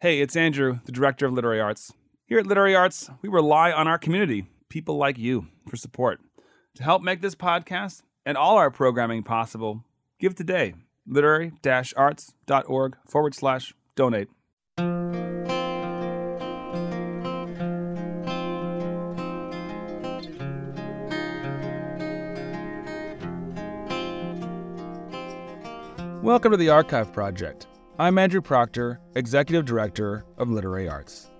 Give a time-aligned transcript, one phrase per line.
[0.00, 1.92] Hey, it's Andrew, the director of Literary Arts.
[2.24, 6.20] Here at Literary Arts, we rely on our community, people like you, for support.
[6.76, 9.82] To help make this podcast and all our programming possible,
[10.20, 10.74] give today.
[11.04, 11.50] Literary
[11.96, 14.28] arts.org forward slash donate.
[26.22, 27.66] Welcome to the Archive Project.
[28.00, 31.30] I'm Andrew Proctor, Executive Director of Literary Arts.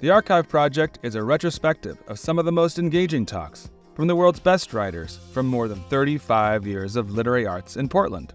[0.00, 4.16] The Archive Project is a retrospective of some of the most engaging talks from the
[4.16, 8.32] world's best writers from more than 35 years of literary arts in Portland.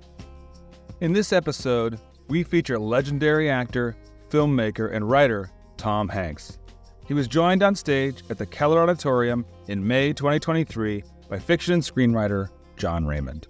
[1.01, 3.97] In this episode, we feature legendary actor,
[4.29, 6.59] filmmaker, and writer Tom Hanks.
[7.07, 12.49] He was joined on stage at the Keller Auditorium in May 2023 by fiction screenwriter
[12.77, 13.47] Jon Raymond.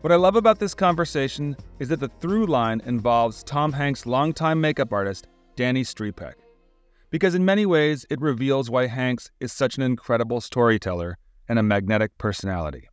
[0.00, 4.60] What I love about this conversation is that the through line involves Tom Hanks' longtime
[4.60, 5.26] makeup artist,
[5.56, 6.34] Danny Striepeke.
[7.10, 11.64] Because in many ways, it reveals why Hanks is such an incredible storyteller and a
[11.64, 12.88] magnetic personality.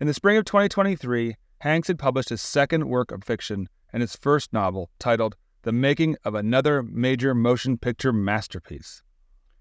[0.00, 4.16] In the spring of 2023, Hanks had published his second work of fiction and his
[4.16, 9.02] first novel, titled The Making of Another Major Motion Picture Masterpiece.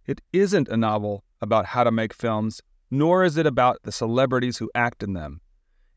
[0.06, 4.60] It isn't a novel about how to make films, nor is it about the celebrities
[4.60, 5.42] who act in them.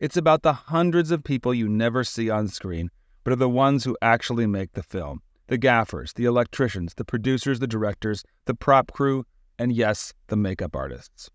[0.03, 2.91] It's about the hundreds of people you never see on screen,
[3.22, 7.61] but are the ones who actually make the film the gaffers, the electricians, the producers,
[7.61, 9.25] the directors, the prop crew,
[9.61, 11.30] and yes, the makeup artists.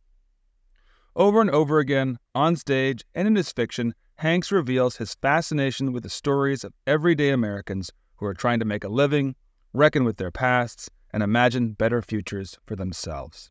[1.16, 6.04] Over and over again, on stage and in his fiction, Hanks reveals his fascination with
[6.04, 9.34] the stories of everyday Americans who are trying to make a living,
[9.72, 13.50] reckon with their pasts, and imagine better futures for themselves.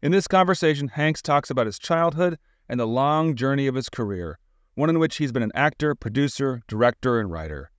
[0.00, 2.38] In this conversation, Hanks talks about his childhood
[2.72, 4.38] and the long journey of his career,
[4.76, 7.70] one in which he's been an actor, producer, director, and writer.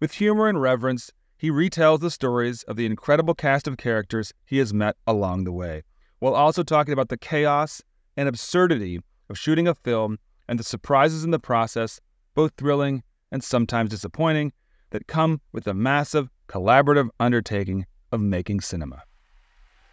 [0.00, 4.58] With humor and reverence, he retells the stories of the incredible cast of characters he
[4.58, 5.82] has met along the way,
[6.18, 7.80] while also talking about the chaos
[8.18, 9.00] and absurdity
[9.30, 11.98] of shooting a film and the surprises in the process,
[12.34, 13.02] both thrilling
[13.32, 14.52] and sometimes disappointing,
[14.90, 19.04] that come with the massive collaborative undertaking of making cinema.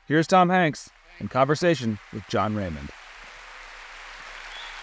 [0.10, 0.90] Here's Tom Hanks
[1.22, 2.90] in conversation with Jon Raymond.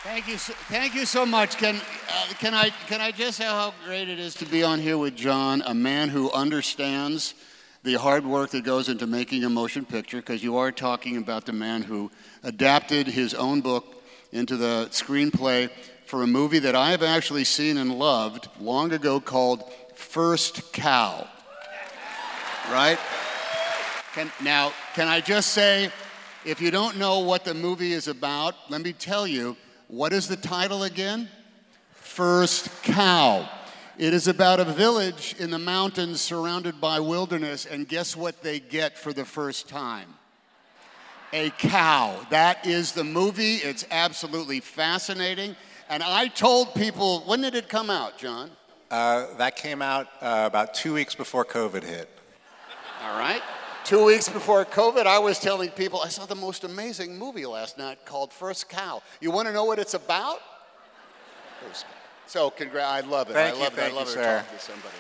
[0.05, 1.57] Thank you, so, thank you so much.
[1.57, 4.79] Can uh, can I can I just say how great it is to be on
[4.79, 7.35] here with Jon, a man who understands
[7.83, 10.19] the hard work that goes into making a motion picture.
[10.19, 12.13] Because you are talking about the man who
[12.45, 14.01] adapted his own book
[14.31, 15.69] into the screenplay
[16.07, 19.65] for a movie that I have actually seen and loved long ago called
[19.97, 21.27] First Cow.
[22.71, 22.99] Right?
[24.15, 25.91] Can, now, can I just say,
[26.45, 29.57] if you don't know what the movie is about, let me tell you
[29.89, 31.29] what is the title again?
[31.93, 33.49] First Cow.
[33.99, 38.61] It is about a village in the mountains surrounded by wilderness, and guess what they
[38.61, 40.15] get for the first time?
[41.33, 42.25] A cow.
[42.31, 43.57] That is the movie.
[43.57, 45.57] It's absolutely fascinating.
[45.89, 48.51] And I told people, when did it come out, Jon?
[48.91, 52.09] Uh, that came out uh, about two weeks before COVID hit.
[53.03, 53.43] All right.
[53.89, 57.79] Two weeks before COVID, I was telling people I saw the most amazing movie last
[57.79, 59.03] night called First Cow.
[59.19, 60.41] You want to know what it's about?
[62.27, 62.87] So, congrats!
[63.07, 63.33] I love it.
[63.33, 63.95] Thank I you, love thank it.
[63.95, 64.95] I love you, it talking to somebody.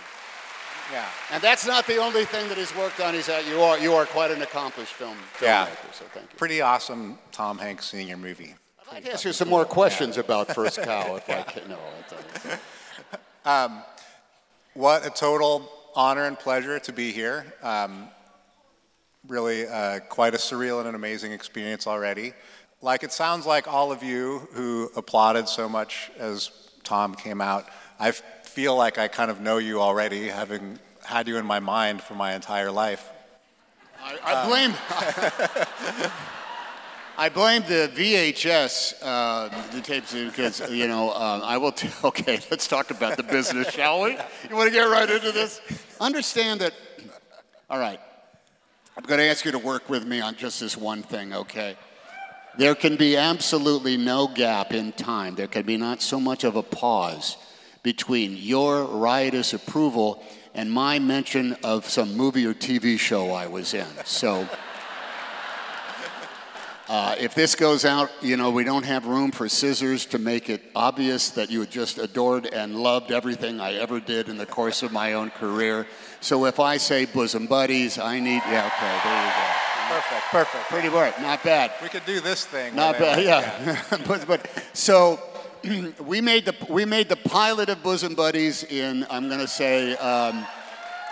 [0.91, 1.04] Yeah.
[1.31, 3.12] And that's not the only thing that he's worked on.
[3.12, 5.43] He's that you are you are quite an accomplished film filmmaker.
[5.43, 5.66] Yeah.
[5.93, 6.38] So thank you.
[6.38, 8.55] Pretty awesome Tom Hanks senior movie.
[8.88, 11.69] I'd like to ask you some more questions about First Cow, if I can.
[11.69, 11.76] No,
[13.44, 13.82] that's-
[14.72, 17.53] What a total honor and pleasure to be here.
[17.62, 18.09] Um,
[19.28, 22.32] really uh, quite a surreal and an amazing experience already.
[22.80, 26.50] Like it sounds like all of you who applauded so much as
[26.84, 27.66] Tom came out,
[28.00, 32.02] I feel like I kind of know you already, having had you in my mind
[32.02, 33.08] for my entire life.
[34.02, 36.10] I, I blame.
[37.20, 41.72] I blame the VHS, uh, the tapes, because you know uh, I will.
[41.72, 44.12] T- okay, let's talk about the business, shall we?
[44.48, 45.60] You want to get right into this?
[46.00, 46.74] Understand that.
[47.69, 48.00] All right,
[48.98, 51.76] I'm going to ask you to work with me on just this one thing, okay?
[52.58, 55.36] There can be absolutely no gap in time.
[55.36, 57.36] There can be not so much of a pause
[57.84, 63.72] between your riotous approval and my mention of some movie or TV show I was
[63.72, 63.86] in.
[64.04, 64.48] So.
[66.88, 70.49] Uh, if this goes out, you know, we don't have room for scissors to make
[70.49, 74.82] it obvious that you just adored and loved everything I ever did in the course
[74.82, 75.87] of my own career.
[76.23, 79.69] So if I say bosom buddies, I need, yeah, okay, there you go.
[79.88, 80.64] Perfect, perfect.
[80.70, 81.73] Pretty word, not bad.
[81.82, 82.75] We could do this thing.
[82.75, 83.82] Not bad, yeah.
[84.06, 85.20] but, but so
[86.06, 89.94] we made the we made the pilot of Bosom Buddies in I'm going to say
[89.96, 90.46] um,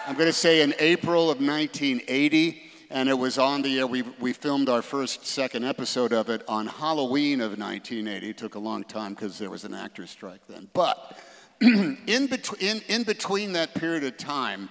[0.06, 3.86] I'm going to say in April of 1980, and it was on the air.
[3.86, 8.30] We, we filmed our first, second episode of it on Halloween of 1980.
[8.30, 10.68] It took a long time because there was an actor's strike then.
[10.72, 11.18] But
[11.60, 14.68] in, between, in, in between that period of time,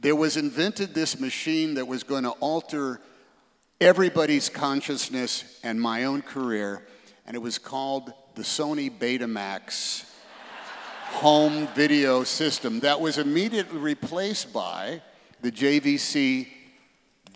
[0.00, 3.00] there was invented this machine that was going to alter
[3.80, 6.86] everybody's consciousness and my own career,
[7.26, 10.04] and it was called the Sony Betamax
[11.08, 15.00] home video system that was immediately replaced by
[15.40, 16.48] the JVC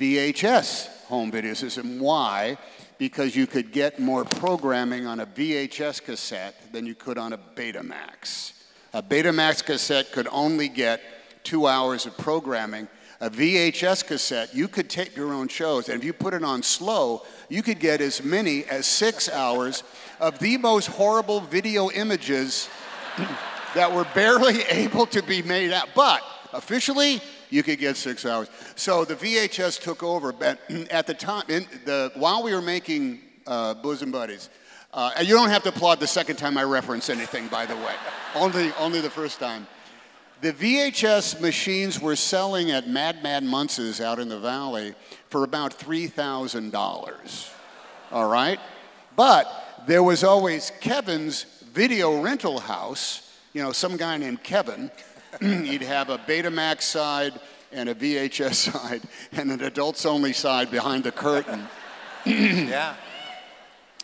[0.01, 2.01] VHS home video system.
[2.01, 2.57] Why?
[2.97, 7.39] Because you could get more programming on a VHS cassette than you could on a
[7.39, 8.53] Betamax.
[8.95, 11.03] A Betamax cassette could only get
[11.45, 12.89] two hours of programming.
[13.21, 16.63] A VHS cassette, you could tape your own shows, and if you put it on
[16.63, 19.83] slow, you could get as many as six hours
[20.19, 22.71] of the most horrible video images
[23.75, 25.91] that were barely able to be made out.
[25.95, 26.23] But
[26.55, 27.21] officially,
[27.51, 28.49] you could get six hours.
[28.77, 30.33] So the VHS took over.
[30.33, 30.59] But
[30.91, 34.49] at the time, the, while we were making uh, Bosom Buddies,
[34.93, 37.77] uh, and you don't have to applaud the second time I reference anything, by the
[37.77, 37.95] way,
[38.35, 39.67] only, only the first time.
[40.41, 44.95] The VHS machines were selling at Mad Mad Muntz's out in the valley
[45.29, 47.51] for about $3,000.
[48.11, 48.59] All right?
[49.17, 54.91] But there was always Kevin's video rental house, you know, some guy named Kevin.
[55.65, 57.33] He'd have a Betamax side
[57.73, 59.03] and a VHS side
[59.33, 61.67] and an adults only side behind the curtain.
[62.27, 62.95] yeah.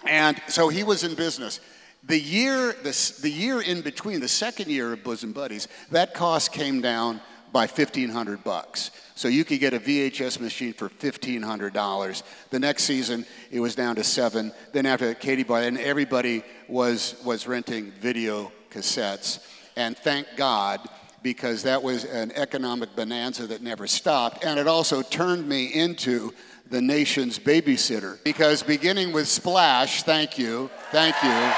[0.06, 1.60] And so he was in business.
[2.04, 6.52] The year, the, the year in between, the second year of Bosom Buddies, that cost
[6.52, 7.20] came down
[7.52, 8.90] by 1500 bucks.
[9.14, 12.22] So you could get a VHS machine for $1,500.
[12.50, 14.52] The next season, it was down to seven.
[14.72, 19.44] Then after Katie Bar, and everybody was, was renting video cassettes.
[19.74, 20.86] And thank God,
[21.26, 24.44] because that was an economic bonanza that never stopped.
[24.44, 26.32] And it also turned me into
[26.70, 28.22] the nation's babysitter.
[28.22, 31.52] Because beginning with Splash, thank you, thank you.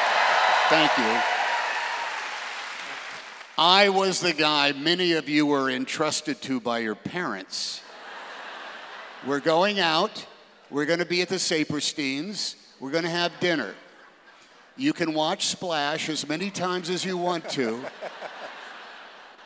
[0.70, 1.20] Thank you.
[3.58, 7.82] I was the guy many of you were entrusted to by your parents.
[9.26, 10.24] We're going out.
[10.70, 12.54] We're going to be at the Sapersteins.
[12.80, 13.74] We're going to have dinner.
[14.78, 17.84] You can watch Splash as many times as you want to.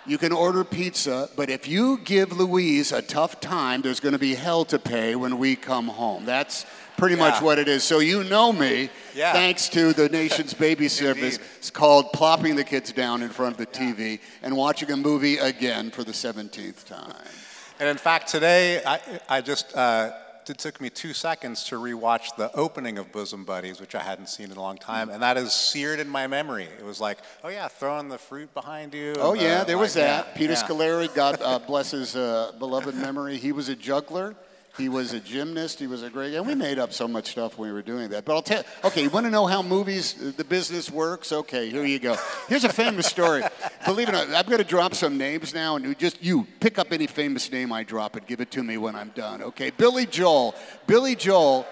[0.05, 4.19] You can order pizza, but if you give Louise a tough time, there's going to
[4.19, 6.25] be hell to pay when we come home.
[6.25, 6.67] That's
[6.97, 7.31] pretty yeah.
[7.31, 7.85] much what it is.
[7.85, 9.33] So you know me, yeah.
[9.33, 11.39] thanks to the nation's baby service.
[11.59, 15.39] It's called plopping the kids down in front of the TV and watching a movie
[15.39, 17.15] again for the 17th time.
[17.79, 20.11] And in fact, today I, I just uh,
[20.51, 24.29] it took me two seconds to rewatch the opening of Bosom Buddies, which I hadn't
[24.29, 26.69] seen in a long time, and that is seared in my memory.
[26.79, 29.15] It was like, oh yeah, throwing the fruit behind you.
[29.19, 30.27] Oh yeah, the, there like, was that.
[30.29, 30.63] Yeah, Peter yeah.
[30.63, 33.37] Scolari, God uh, bless his uh, beloved memory.
[33.37, 34.35] He was a juggler.
[34.79, 35.79] He was a gymnast.
[35.79, 36.35] He was a great.
[36.35, 38.25] And we made up so much stuff when we were doing that.
[38.25, 38.65] But I'll tell.
[38.85, 41.31] Okay, you want to know how movies, the business works?
[41.31, 42.17] Okay, here you go.
[42.49, 43.43] Here's a famous story.
[43.85, 46.47] Believe it or not, I'm going to drop some names now, and you just you
[46.61, 49.43] pick up any famous name I drop and give it to me when I'm done.
[49.43, 50.55] Okay, Billy Joel.
[50.87, 51.67] Billy Joel.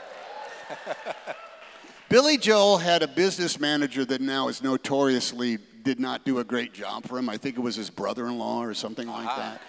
[2.11, 6.75] Billy Joel had a business manager that now is notoriously did not do a great
[6.75, 7.31] job for him.
[7.31, 9.41] I think it was his brother-in-law or something like uh-huh.
[9.41, 9.63] that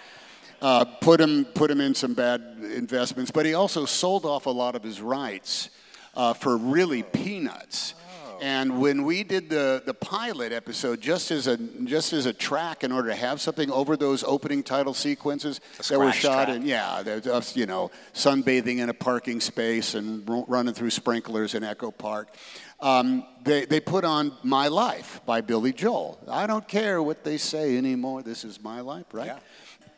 [0.62, 4.50] uh, put, him, put him in some bad investments, but he also sold off a
[4.50, 5.70] lot of his rights
[6.14, 7.94] uh, for really peanuts.
[7.98, 8.38] Oh.
[8.40, 12.84] And when we did the, the pilot episode, just as a just as a track,
[12.84, 17.02] in order to have something over those opening title sequences that were shot in, yeah,
[17.32, 22.28] us, you know, sunbathing in a parking space and running through sprinklers in Echo Park.
[22.78, 26.18] Um, they, they put on My Life by Billy Joel.
[26.28, 28.22] I don't care what they say anymore.
[28.22, 29.26] This is my life, right?
[29.26, 29.38] Yeah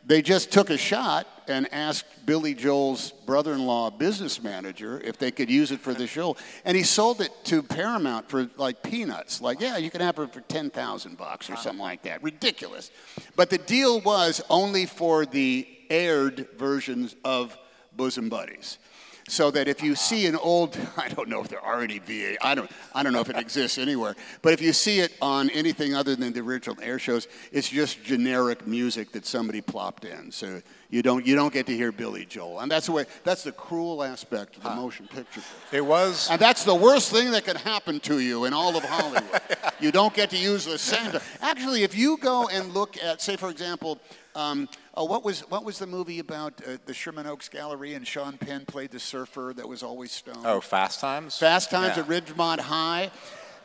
[0.06, 5.18] they just took a shot and asked Billy Joel's brother in law, business manager, if
[5.18, 6.36] they could use it for the show.
[6.64, 9.40] And he sold it to Paramount for like peanuts.
[9.40, 12.22] Like, yeah, you can have it for 10,000 bucks or something like that.
[12.22, 12.90] Ridiculous.
[13.36, 17.56] But the deal was only for the aired versions of
[17.96, 18.78] Bosom Buddies
[19.28, 22.36] so that if you see an old, I don't know if there are any VA,
[22.44, 25.50] I don't, I don't know if it exists anywhere, but if you see it on
[25.50, 30.30] anything other than the original air shows, it's just generic music that somebody plopped in.
[30.30, 30.60] So
[30.90, 32.60] you don't, you don't get to hear Billy Joel.
[32.60, 35.42] And that's the way, that's the cruel aspect of the motion picture.
[35.72, 36.28] It was.
[36.30, 39.40] And that's the worst thing that can happen to you in all of Hollywood.
[39.80, 41.20] you don't get to use the Santa.
[41.40, 43.98] Actually, if you go and look at, say, for example,
[44.34, 48.06] um, oh, what was what was the movie about uh, the Sherman Oaks Gallery and
[48.06, 50.44] Sean Penn played the surfer that was always stoned?
[50.44, 51.38] Oh, Fast Times.
[51.38, 52.02] Fast Times yeah.
[52.02, 53.10] at Ridgemont High.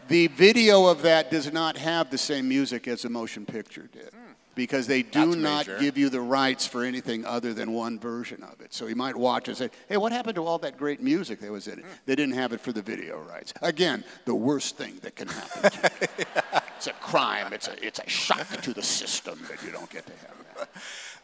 [0.07, 4.09] The video of that does not have the same music as the motion picture did.
[4.51, 4.55] Mm.
[4.55, 5.79] because they do That's not major.
[5.79, 8.73] give you the rights for anything other than one version of it.
[8.73, 11.51] So you might watch and say, hey, what happened to all that great music that
[11.51, 11.85] was in it?
[12.05, 13.53] They didn't have it for the video rights.
[13.61, 15.71] Again, the worst thing that can happen.
[15.71, 15.89] to
[16.19, 16.25] you.
[16.77, 17.53] it's a crime.
[17.53, 20.69] It's a, it's a shock to the system that you don't get to have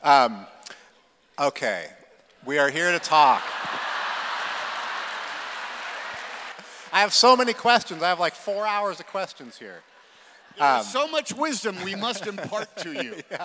[0.03, 0.47] that.
[1.37, 1.87] Okay,
[2.45, 3.43] we are here to talk.
[6.93, 8.01] I have so many questions.
[8.01, 9.81] I have like four hours of questions here.
[10.57, 13.15] There's so much wisdom we must impart to you.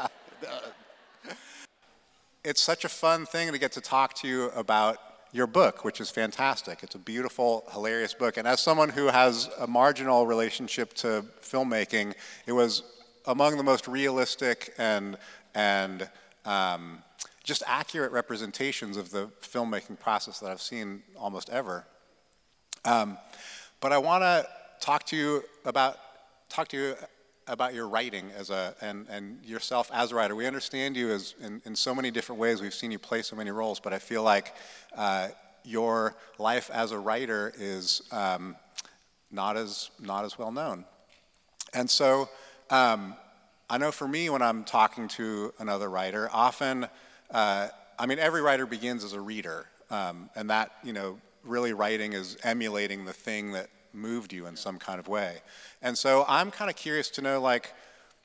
[2.43, 4.97] It's such a fun thing to get to talk to you about
[5.31, 6.83] your book, which is fantastic.
[6.83, 8.39] It's a beautiful, hilarious book.
[8.39, 12.15] And as someone who has a marginal relationship to filmmaking,
[12.47, 12.83] it was
[13.27, 15.19] among the most realistic and,
[15.55, 16.09] and
[16.47, 17.03] um,
[17.45, 21.87] just accurate representations of the filmmaking process that I've seen almost ever.
[22.87, 23.19] Um,
[23.81, 24.47] but I want to
[24.81, 25.99] talk to you about
[26.51, 26.95] talk to you
[27.47, 30.35] about your writing as a and, and yourself as a writer.
[30.35, 32.61] We understand you as in, in so many different ways.
[32.61, 34.55] We've seen you play so many roles, but I feel like
[34.97, 35.29] uh,
[35.65, 38.57] your life as a writer is um,
[39.31, 40.85] not as not as well known.
[41.73, 42.29] And so
[42.71, 43.15] um,
[43.69, 46.89] I know for me, when I'm talking to another writer, often,
[47.31, 51.73] uh, I mean, every writer begins as a reader, um, and that, you know, really
[51.73, 55.39] writing is emulating the thing that moved you in some kind of way.
[55.83, 57.75] And so I'm kind of curious to know, like,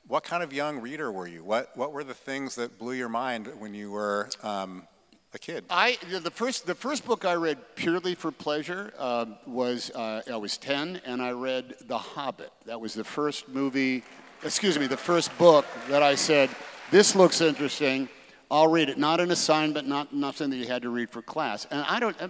[0.08, 1.42] what kind of young reader were you?
[1.42, 4.86] What, what were the things that blew your mind when you were um,
[5.34, 5.64] a kid?
[5.70, 10.36] I the first the first book I read purely for pleasure uh, was uh, I
[10.36, 12.50] was ten and I read The Hobbit.
[12.66, 14.02] That was the first movie,
[14.42, 16.50] excuse me, the first book that I said
[16.90, 18.08] this looks interesting.
[18.50, 18.98] I'll read it.
[18.98, 21.66] Not an assignment, not not something that you had to read for class.
[21.70, 22.28] And I don't uh,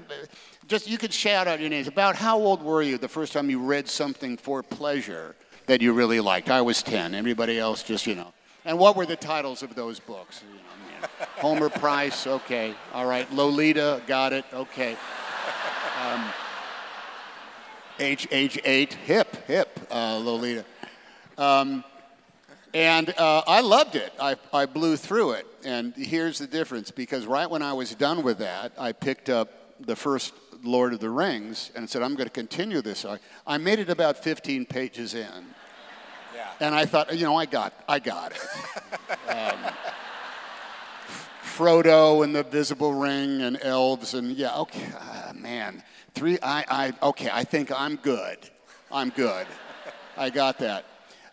[0.67, 1.89] just you could shout out your names.
[1.89, 5.93] About how old were you the first time you read something for pleasure that you
[5.93, 6.51] really liked?
[6.51, 7.15] I was ten.
[7.15, 8.33] Everybody else just you know.
[8.65, 10.43] And what were the titles of those books?
[10.49, 10.63] You know.
[11.37, 13.31] Homer Price, okay, all right.
[13.33, 14.97] Lolita, got it, okay.
[16.03, 16.25] Um,
[18.01, 20.65] age, age eight, hip, hip, uh, Lolita.
[21.39, 21.85] Um,
[22.77, 24.13] and uh, I loved it.
[24.21, 25.47] I, I blew through it.
[25.65, 29.49] And here's the difference because right when I was done with that, I picked up
[29.81, 33.07] the first Lord of the Rings and said, I'm going to continue this.
[33.07, 35.47] I, I made it about 15 pages in.
[36.35, 36.51] Yeah.
[36.61, 38.41] And I thought, you know, I got, I got it.
[39.31, 39.73] um,
[41.43, 46.39] Frodo and the Visible Ring and elves and yeah, okay, ah, man, three.
[46.43, 48.37] I, I, okay, I think I'm good.
[48.93, 49.47] I'm good.
[50.19, 50.85] I got that.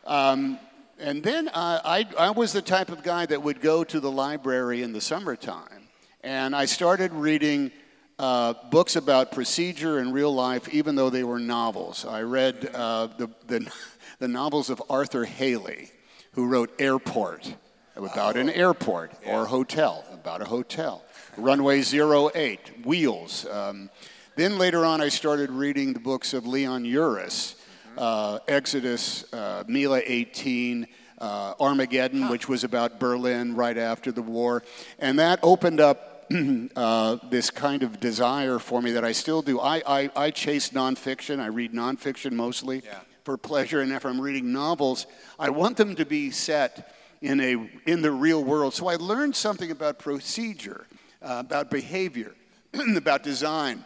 [0.05, 0.57] Um,
[1.03, 4.09] and then uh, I, I was the type of guy that would go to the
[4.09, 5.89] library in the summertime,
[6.23, 7.71] and I started reading
[8.17, 12.05] uh, books about procedure and real life, even though they were novels.
[12.05, 13.69] I read uh, the, the,
[14.19, 15.91] the novels of Arthur Hailey,
[16.31, 17.53] who wrote Airport,
[17.97, 21.03] about an airport or hotel, about a hotel.
[21.35, 23.45] Runway 08, Wheels.
[23.47, 23.89] Um,
[24.37, 27.55] then later on, I started reading the books of Leon Uris,
[27.97, 30.87] uh, Exodus, uh, Mila 18,
[31.19, 34.63] uh, Armageddon, which was about Berlin right after the war.
[34.99, 36.25] And that opened up
[36.75, 39.59] uh, this kind of desire for me that I still do.
[39.59, 42.99] I, I, I chase nonfiction, I read nonfiction mostly Yeah.
[43.23, 43.81] for pleasure.
[43.81, 45.05] And if I'm reading novels,
[45.39, 48.73] I want them to be set in, a, in the real world.
[48.73, 50.87] So I learned something about procedure,
[51.21, 52.33] uh, about behavior,
[52.97, 53.85] about design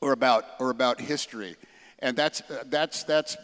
[0.00, 1.56] or about or about history
[2.04, 3.36] and that's uh, that's that's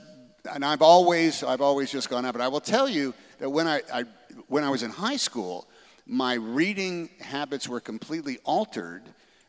[0.53, 3.67] and I've always I've always just gone up but I will tell you that when
[3.67, 4.05] I, I
[4.47, 5.67] when I was in high school
[6.07, 9.03] my reading habits were completely altered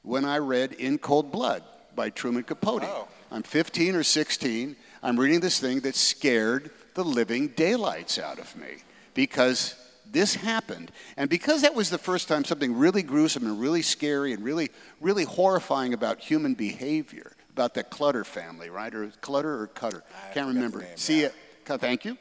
[0.03, 1.63] when I read In Cold Blood
[1.96, 3.08] by Truman Capote Oh.
[3.32, 8.56] I'm 15 or 16 I'm reading this thing that scared the living daylights out of
[8.56, 9.75] me because
[10.10, 10.91] this happened.
[11.15, 14.70] And because that was the first time something really gruesome and really scary and really,
[15.00, 18.93] really horrifying about human behavior, about the Clutter family, right?
[18.93, 20.03] Or Clutter or Cutter?
[20.29, 20.79] I Can't remember.
[20.79, 21.27] name, See yeah.
[21.27, 21.36] it.
[21.79, 22.17] Thank you.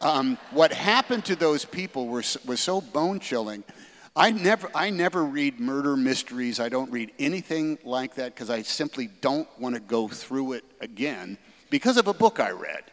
[0.00, 3.62] Um, what happened to those people was, was so bone chilling.
[4.16, 6.58] I never, I never read murder mysteries.
[6.58, 10.64] I don't read anything like that because I simply don't want to go through it
[10.80, 11.36] again
[11.68, 12.84] because of a book I read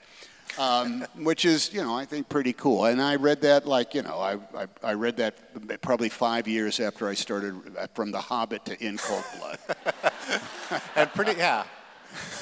[0.58, 2.86] um, which is, you know, I think pretty cool.
[2.86, 6.80] And I read that like, you know, I, I, I read that probably five years
[6.80, 9.60] after I started uh, from The Hobbit to In Cold Blood.
[10.96, 11.64] and pretty, yeah.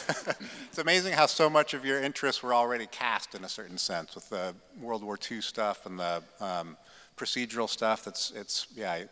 [0.69, 4.15] it's amazing how so much of your interests were already cast in a certain sense
[4.15, 6.77] with the World War II stuff and the um,
[7.15, 8.05] procedural stuff.
[8.05, 8.95] That's it's yeah.
[8.95, 9.11] it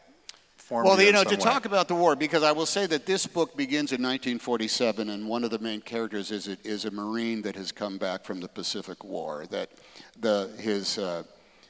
[0.70, 1.36] well, you know, to way.
[1.38, 5.26] talk about the war, because I will say that this book begins in 1947, and
[5.26, 8.42] one of the main characters is a, is a Marine that has come back from
[8.42, 9.46] the Pacific War.
[9.50, 9.70] That
[10.20, 11.24] the his uh,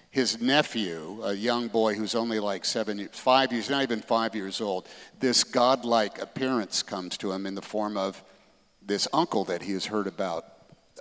[0.09, 4.61] his nephew, a young boy who's only like seven, five years, not even five years
[4.61, 4.87] old,
[5.19, 8.23] this godlike appearance comes to him in the form of
[8.87, 10.45] this uncle that he has heard about.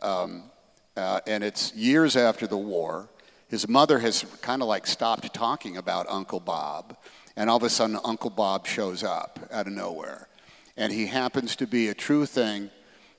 [0.02, 0.50] Um,
[0.96, 3.08] uh, and it's years after the war.
[3.48, 6.96] His mother has kind of like stopped talking about Uncle Bob,
[7.36, 10.28] and all of a sudden, Uncle Bob shows up out of nowhere.
[10.76, 12.70] And he happens to be a true thing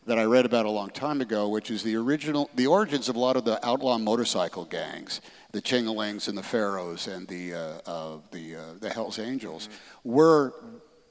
[0.06, 3.16] that I read about a long time ago, which is the original, the origins of
[3.16, 5.22] a lot of the outlaw motorcycle gangs,
[5.52, 10.12] the Chingalings and the Pharaohs and the, uh, uh, the, uh, the Hells Angels, mm-hmm.
[10.12, 10.54] were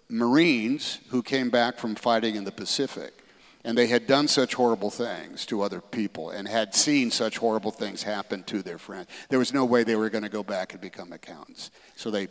[0.09, 3.15] Marines who came back from fighting in the Pacific.
[3.66, 7.73] And they had done such horrible things to other people and had seen such horrible
[7.73, 9.08] things happen to their friends.
[9.28, 11.73] There was no way they were going to go back and become accountants.
[11.96, 12.28] So they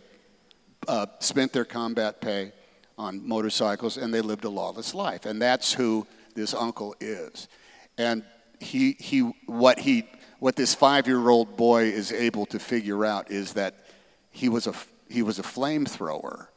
[0.88, 2.54] uh, spent their combat pay
[2.98, 5.26] on motorcycles and they lived a lawless life.
[5.26, 7.50] And that's who this uncle is.
[7.98, 8.24] And
[8.62, 10.08] he, he, what, he,
[10.40, 13.86] what this five year old boy is able to figure out is that
[14.32, 14.74] he was a,
[15.10, 16.48] he was a flamethrower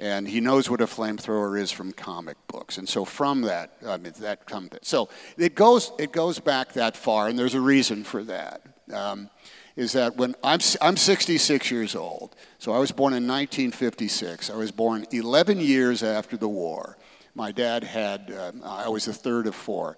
[0.00, 2.78] and he knows what a flamethrower is from comic books.
[2.78, 4.70] And so from that, I mean, that comes.
[4.80, 8.62] So it goes, it goes back that far, and there's a reason for that.
[8.92, 9.28] Um,
[9.76, 14.50] is that when I'm, I'm 66 years old, so I was born in 1956.
[14.50, 16.96] I was born 11 years after the war.
[17.34, 19.96] My dad had, uh, I was the third of four.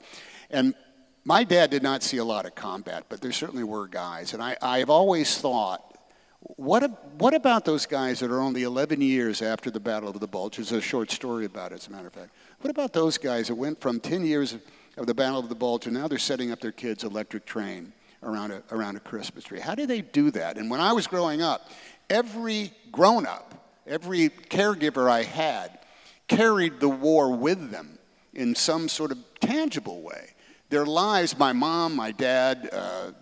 [0.51, 0.75] And
[1.25, 4.35] my dad did not see a lot of combat, but there certainly were guys.
[4.35, 5.92] And I, I've always thought
[6.57, 10.27] what, what about those guys that are only 11 years after the Battle of the
[10.27, 10.57] Bulge?
[10.57, 12.31] There's a short story about it, as a matter of fact.
[12.61, 14.57] What about those guys that went from 10 years
[14.97, 17.93] of the Battle of the Bulge and now they're setting up their kids' electric train
[18.23, 19.61] around a, around a Christmas tree?
[19.61, 20.59] How do they do that?
[20.59, 21.71] And when I was growing up,
[22.11, 25.79] every grown up, every caregiver I had
[26.29, 27.99] carried the war with them
[28.35, 30.33] in some sort of tangible way
[30.73, 33.13] their lives, my mom, my dad, uh,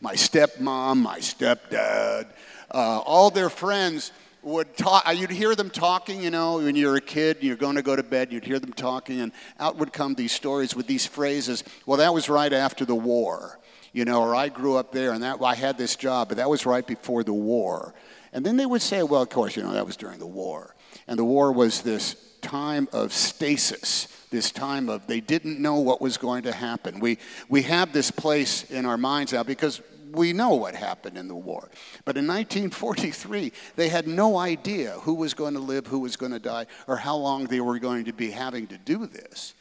[0.00, 2.26] my stepmom, my stepdad,
[2.70, 5.06] uh, all their friends would talk.
[5.06, 7.82] Uh, you'd hear them talking, you know, when you're a kid and you're going to
[7.82, 11.06] go to bed, you'd hear them talking, and out would come these stories with these
[11.06, 11.62] phrases.
[11.84, 13.58] Well, that was right after the war,
[13.92, 16.48] you know, or I grew up there and that I had this job, but that
[16.48, 17.94] was right before the war.
[18.32, 20.74] And then they would say, well, of course, you know, that was during the war.
[21.06, 26.00] And the war was this time of stasis this time of they didn't know what
[26.00, 27.00] was going to happen.
[27.00, 29.80] We, we have this place in our minds now because
[30.12, 31.68] we know what happened in the war.
[32.04, 36.32] But in 1943, they had no idea who was going to live, who was going
[36.32, 39.54] to die, or how long they were going to be having to do this.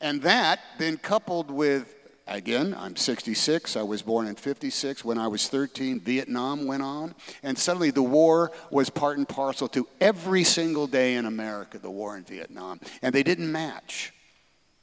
[0.00, 1.94] And that, then coupled with
[2.28, 3.76] Again, I'm 66.
[3.76, 5.04] I was born in 56.
[5.04, 7.14] When I was 13, Vietnam went on.
[7.42, 11.90] And suddenly the war was part and parcel to every single day in America, the
[11.90, 12.80] war in Vietnam.
[13.02, 14.12] And they didn't match.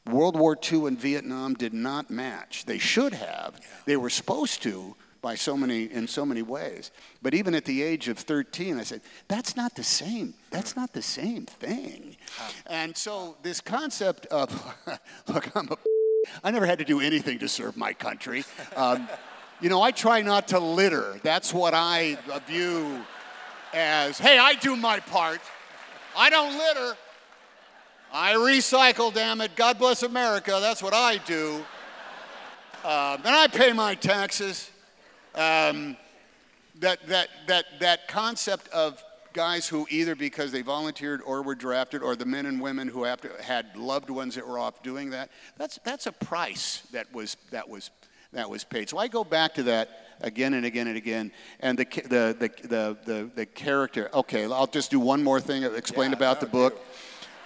[0.08, 2.66] World War II and Vietnam did not match.
[2.66, 3.60] They should have.
[3.86, 6.92] They were supposed to by so many in so many ways.
[7.24, 10.36] But even at the age of 13, I said, that's not the same.
[10.52, 12.16] That's not the same thing.
[12.68, 14.50] And so this concept of
[15.28, 15.78] look, I'm a
[16.44, 18.44] I never had to do anything to serve my country.
[18.76, 19.08] Um,
[19.62, 21.20] you know, I try not to litter.
[21.24, 23.02] That's what I view
[23.74, 25.42] as hey, I do my part.
[26.18, 26.96] I don't litter.
[28.14, 29.56] I recycle, damn it.
[29.56, 30.60] God bless America.
[30.62, 31.56] That's what I do.
[32.84, 34.70] Um, and I pay my taxes.
[35.34, 35.98] Um,
[36.80, 39.04] that, that, that, that concept of
[39.36, 43.04] guys who either because they volunteered or were drafted, or the men and women who
[43.04, 45.30] had loved ones that were off doing that.
[45.58, 47.92] That's, that's a price that was, that, was,
[48.32, 48.90] that was paid.
[48.90, 49.90] So I go back to that
[50.22, 51.32] again and again and again.
[51.60, 55.64] And the, the, the, the, the, the character, okay, I'll just do one more thing,
[55.64, 56.82] explain yeah, about the book.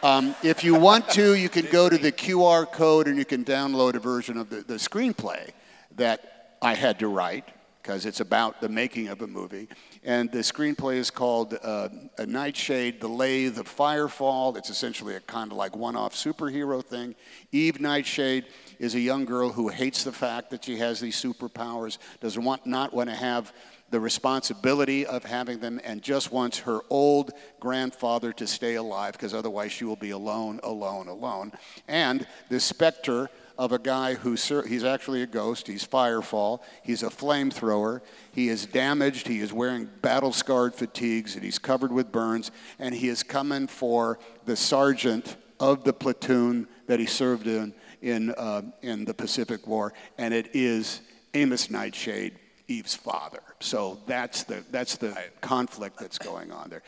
[0.04, 3.43] Um, if you want to, you can go to the QR code and you can
[3.43, 5.49] download a version of the, the screenplay
[5.95, 7.45] that I had to write
[7.82, 9.68] because it's about the making of a movie.
[10.04, 14.58] And the screenplay is called uh, A Knightshade, The Lathe of Firefall.
[14.58, 17.15] It's essentially a kind of like one off superhero thing.
[17.52, 18.46] Eve Knightshade
[18.80, 22.65] is a young girl who hates the fact that she has these superpowers, doesn't want,
[22.65, 23.54] not want to have
[23.92, 29.34] the responsibility of having them, and just wants her old grandfather to stay alive because
[29.34, 31.52] otherwise she will be alone, alone, alone.
[31.88, 35.67] And the specter of a guy who he's actually a ghost.
[35.67, 36.62] He's Firefall.
[36.82, 38.00] He's a flamethrower.
[38.32, 39.28] He is damaged.
[39.28, 42.52] He is wearing battle scarred fatigues and he's covered with burns.
[42.80, 48.32] And he is coming for the sergeant of the platoon that he served in in,
[48.32, 49.93] uh, in the Pacific War.
[50.17, 51.02] And it is
[51.34, 53.43] Amos Knightshade, Eve's father.
[53.60, 56.84] So that's the, that's the conflict that's going on there.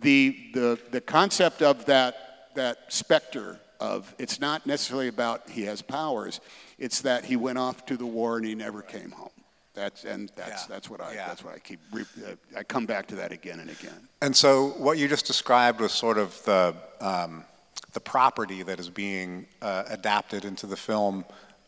[0.00, 5.82] The, the, the concept of that, that specter of it's not necessarily about he has
[5.82, 6.40] powers,
[6.78, 9.30] it's that he went off to the war and he never came home.
[9.74, 10.66] That's and that's Yeah.
[10.68, 11.28] that's what I Yeah.
[11.28, 11.78] that's what I keep.
[11.92, 14.08] Re, uh, I come back to that again and again.
[14.20, 17.44] And so, what you just described was sort of the um,
[17.92, 21.24] the property that is being uh, adapted into the film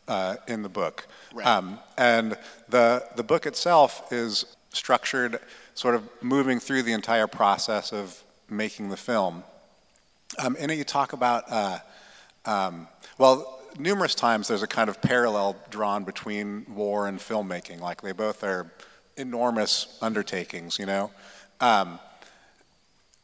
[0.07, 1.07] uh, in the book.
[1.33, 1.47] Right.
[1.47, 5.39] Um, and the the book itself is structured,
[5.73, 9.43] sort of moving through the entire process of making the film.
[10.37, 11.79] Um, in it, you talk about uh,
[12.45, 13.57] um, well.
[13.79, 17.79] Numerous times there's a kind of parallel drawn between war and filmmaking.
[17.79, 18.69] Like they both are
[19.15, 21.09] enormous undertakings, you know.
[21.61, 21.97] Um,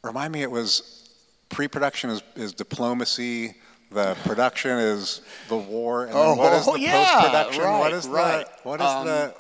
[0.04, 1.10] remind me, it was
[1.50, 3.56] pre-production is, is diplomacy.
[3.92, 7.64] The production is the war, and then what is the Oh, yeah, post-production?
[7.64, 8.46] right, is right.
[8.46, 9.36] the what is Um, the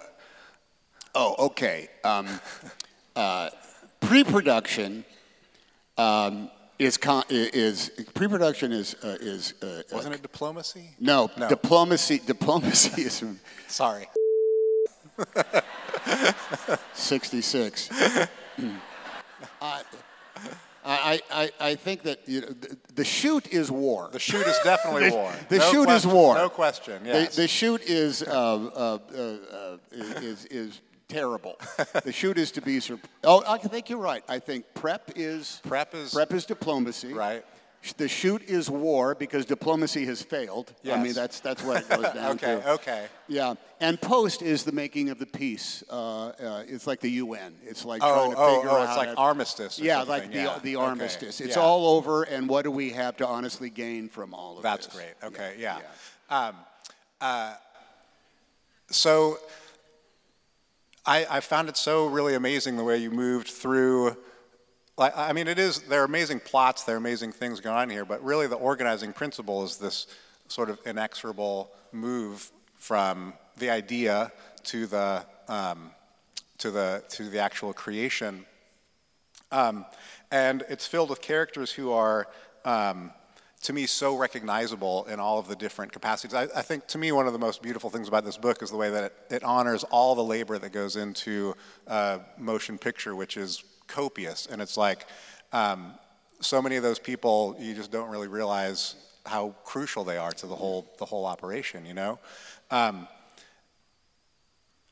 [1.15, 1.87] Oh, okay.
[2.03, 2.27] Um,
[3.15, 3.49] uh,
[4.01, 5.05] pre-production
[5.97, 10.95] um, is con- is pre-production is uh, is uh, wasn't it diplomacy?
[10.99, 11.47] no, No.
[11.49, 12.19] diplomacy.
[12.19, 13.23] Diplomacy is
[13.67, 14.07] Sorry.
[16.93, 17.89] 66.
[19.61, 19.81] I,
[20.85, 24.09] I, I, I think that you know, the, the shoot is war.
[24.11, 25.33] The shoot is definitely The- war.
[25.49, 26.35] the No shoot is war.
[26.35, 27.01] No question.
[27.05, 27.35] Yes.
[27.35, 29.77] The, the shoot is, uh, uh, uh, uh,
[30.21, 31.57] is, is terrible.
[32.03, 32.79] the shoot is to be.
[32.79, 34.23] Sur- oh, I think you're right.
[34.27, 37.13] I think prep is Prep is- prep is diplomacy.
[37.13, 37.43] Right.
[37.97, 40.73] The shoot is war because diplomacy has failed.
[40.91, 42.59] I mean, that's that's what it goes down okay.
[42.61, 42.71] to.
[42.71, 43.05] Okay.
[43.29, 45.83] Yeah, and post is the making of the peace.
[45.89, 47.55] Uh, uh, it's like the UN.
[47.63, 48.87] It's like Oh, trying to oh, figure oh, out.
[48.89, 49.79] it's like how- armistice.
[49.79, 50.09] Or yeah, something.
[50.09, 50.59] like the yeah.
[50.61, 50.85] the Okay.
[50.85, 51.39] armistice.
[51.39, 51.61] It's Yeah.
[51.61, 54.95] all over, and what do we have to honestly gain from all of That's this?
[54.95, 55.39] That's great.
[55.39, 55.79] Okay, yeah.
[56.29, 56.55] Um,
[57.21, 57.53] uh,
[58.89, 59.37] so
[61.07, 64.17] I, I found it so really amazing the way you moved through.
[64.97, 65.79] Like, I mean, it is.
[65.83, 66.83] There are amazing plots.
[66.83, 68.03] There are amazing things going on here.
[68.03, 70.07] But really, the organizing principle is this
[70.49, 74.31] sort of inexorable move from the idea
[74.65, 75.91] to the um,
[76.57, 78.45] to the to the actual creation.
[79.51, 79.85] Um,
[80.29, 82.27] and it's filled with characters who are,
[82.65, 83.11] um,
[83.61, 86.33] to me, so recognizable in all of the different capacities.
[86.33, 88.69] I, I think, to me, one of the most beautiful things about this book is
[88.69, 91.55] the way that it, it honors all the labor that goes into
[91.87, 94.45] uh, motion picture, which is copious.
[94.45, 95.07] And it's like,
[95.53, 95.93] um,
[96.39, 100.47] so many of those people, you just don't really realize how crucial they are to
[100.47, 102.19] the whole, the whole operation, you know?
[102.69, 103.07] Um,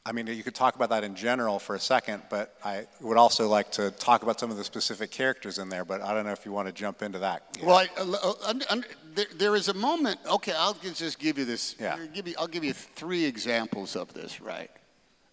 [0.07, 3.17] I mean, you could talk about that in general for a second, but I would
[3.17, 6.25] also like to talk about some of the specific characters in there, but I don't
[6.25, 7.57] know if you want to jump into that.
[7.63, 10.19] Well, I, uh, uh, un- un- there, there is a moment.
[10.29, 11.75] Okay, I'll just give you this.
[11.79, 11.95] Yeah.
[11.99, 14.39] I'll give you, I'll give you three examples of this.
[14.39, 14.69] Right.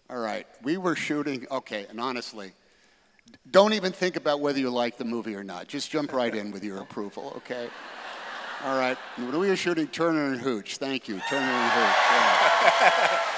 [0.09, 0.47] All right.
[0.63, 1.45] We were shooting.
[1.51, 2.53] Okay, and honestly,
[3.51, 5.67] don't even think about whether you like the movie or not.
[5.67, 7.33] Just jump right in with your approval.
[7.37, 7.69] Okay.
[8.65, 8.97] All right.
[9.19, 10.77] We were shooting Turner and Hooch.
[10.77, 11.95] Thank you, Turner and Hooch.
[12.81, 13.19] yeah.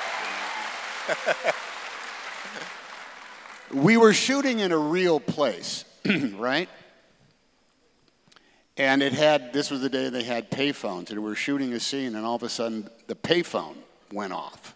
[3.73, 5.85] we were shooting in a real place,
[6.35, 6.69] right?
[8.77, 11.79] And it had, this was the day they had payphones, and we were shooting a
[11.79, 13.75] scene, and all of a sudden the payphone
[14.11, 14.75] went off.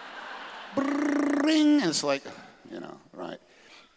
[0.76, 2.22] Bring, and it's like,
[2.70, 3.38] you know, right.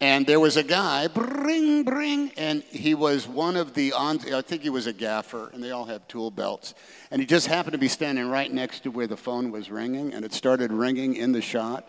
[0.01, 4.41] And there was a guy, bring, bring, and he was one of the, on, I
[4.41, 6.73] think he was a gaffer, and they all have tool belts.
[7.11, 10.13] And he just happened to be standing right next to where the phone was ringing,
[10.13, 11.85] and it started ringing in the shot.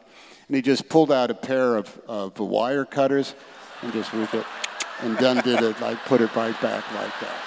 [0.48, 3.36] And he just pulled out a pair of, of wire cutters
[3.82, 4.46] and just ripped it,
[5.02, 7.46] and then did it, like put it right back like that.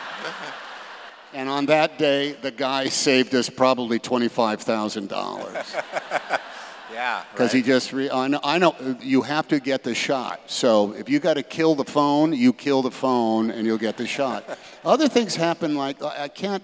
[1.33, 6.39] And on that day, the guy saved us probably $25,000
[6.93, 7.23] Yeah.
[7.31, 10.41] because he just re- I know, I know you have to get the shot.
[10.47, 13.97] So if you got to kill the phone, you kill the phone and you'll get
[13.97, 14.57] the shot.
[14.85, 16.63] Other things happen like I I can't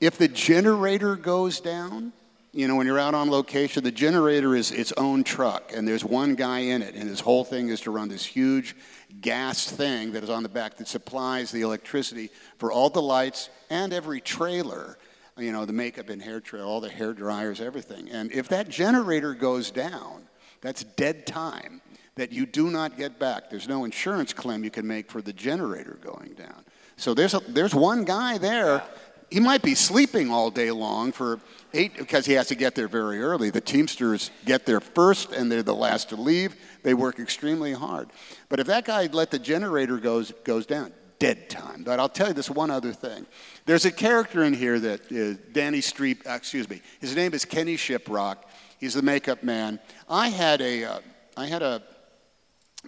[0.00, 2.12] if the generator goes down.
[2.50, 6.02] You know, when you're out on location, the generator is its own truck, and there's
[6.02, 8.74] one guy in it, and his whole thing is to run this huge
[9.20, 13.50] gas thing that is on the back that supplies the electricity for all the lights
[13.70, 14.97] and every trailer
[15.38, 18.10] you know, the makeup and hair trail, all the hair dryers, everything.
[18.10, 20.26] And if that generator goes down,
[20.60, 21.80] that's dead time
[22.16, 23.48] that you do not get back.
[23.48, 26.64] There's no insurance claim you can make for the generator going down.
[26.96, 28.82] So there's, a, there's one guy there.
[29.30, 31.38] He might be sleeping all day long for
[31.74, 33.50] eight, because he has to get there very early.
[33.50, 36.56] The Teamsters get there first and they're the last to leave.
[36.82, 38.08] They work extremely hard.
[38.48, 41.82] But if that guy let the generator goes, goes down, dead time.
[41.84, 43.26] But I'll tell you this one other thing.
[43.66, 47.44] There's a character in here that is Danny Streep, uh, excuse me, his name is
[47.44, 48.36] Kenny Shiprock.
[48.78, 49.80] He's the makeup man.
[50.08, 51.00] I had a, uh,
[51.36, 51.82] I had a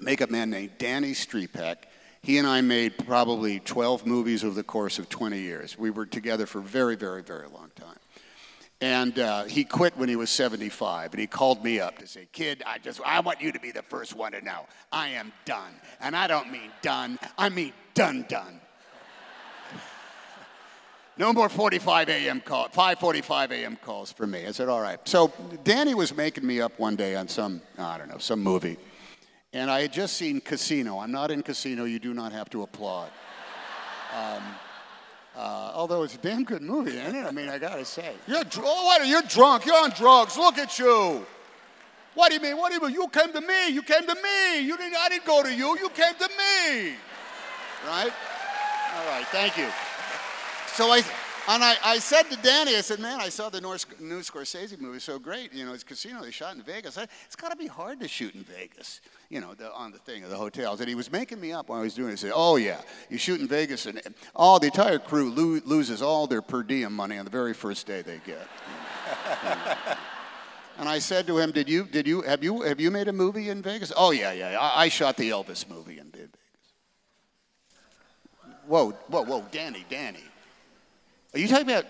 [0.01, 1.85] makeup man named Danny Striepeke.
[2.23, 5.79] He and I made probably 12 movies over the course of 20 years.
[5.79, 7.97] We were together for a very, very, very long time.
[8.83, 12.27] And uh, he quit when he was 75, and he called me up to say,
[12.33, 15.33] "Kid, I just I want you to be the first one to know I am
[15.45, 18.61] done, and I don't mean done, I mean done done."
[21.19, 22.41] No more 45 a.m.
[22.41, 23.77] call, 5:45 a.m.
[23.77, 24.47] calls for me.
[24.47, 25.31] I said, "All right." So
[25.63, 28.79] Danny was making me up one day on some I don't know some movie,
[29.53, 31.01] and I had just seen Casino.
[31.01, 31.85] I'm not in Casino.
[31.85, 33.11] You do not have to applaud.
[34.17, 34.43] Um,
[35.37, 37.25] uh, although it's a damn good movie, isn't it?
[37.25, 38.15] I mean, I gotta say.
[38.27, 39.67] You're, dr- oh, what, you're drunk.
[39.67, 40.37] You're on drugs.
[40.37, 41.25] Look at you.
[42.15, 42.57] What do you mean?
[42.57, 42.93] What do you mean?
[42.93, 43.69] You came to me.
[43.69, 44.61] You came to me.
[44.61, 45.79] You didn't, I didn't go to you.
[45.79, 46.95] You came to me.
[47.87, 48.13] Right?
[48.97, 49.27] All right.
[49.29, 49.69] Thank you.
[50.75, 51.03] So I,
[51.49, 54.79] and I, I said to Danny, I said, man, I saw the North, new Scorsese
[54.81, 55.53] movie, so great.
[55.53, 56.99] You know, it's Casino, they shot in Vegas.
[56.99, 59.99] I, it's got to be hard to shoot in Vegas, you know, the, on the
[59.99, 60.81] thing of the hotels.
[60.81, 62.13] And he was making me up while I was doing it.
[62.13, 64.01] He said, oh, yeah, you shoot in Vegas, and
[64.35, 67.87] all the entire crew lo- loses all their per diem money on the very first
[67.87, 68.49] day they get.
[70.79, 73.13] and I said to him, did you, did you, have you, have you made a
[73.13, 73.93] movie in Vegas?
[73.97, 76.31] Oh, yeah, yeah, I, I shot the Elvis movie in Vegas.
[78.67, 80.23] Whoa, whoa, whoa, Danny, Danny.
[81.35, 81.87] Are you talking about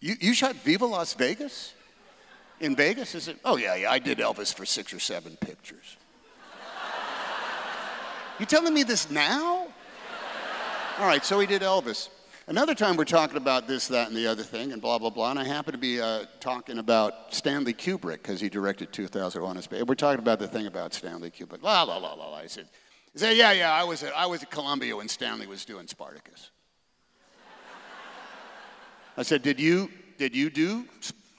[0.00, 1.74] you, you shot Viva Las Vegas?
[2.60, 3.14] In Vegas?
[3.14, 3.38] Is it?
[3.44, 3.90] Oh yeah, yeah.
[3.90, 5.96] I did Elvis for six or seven pictures.
[8.38, 9.66] you telling me this now?
[10.98, 12.08] All right, so he did Elvis.
[12.46, 15.30] Another time we're talking about this, that, and the other thing, and blah blah blah.
[15.30, 19.62] And I happen to be uh, talking about Stanley Kubrick because he directed 2001: A
[19.62, 19.82] Space.
[19.84, 21.62] We're talking about the thing about Stanley Kubrick.
[21.62, 22.36] La la la la la.
[22.36, 22.68] I said,
[23.16, 23.72] I said, yeah, yeah.
[23.72, 26.51] I was at, I was at Columbia when Stanley was doing Spartacus.
[29.16, 30.86] I said, did you, did you do,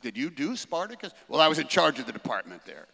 [0.01, 1.13] did you do Spartacus?
[1.27, 2.85] Well, I was in charge of the department there.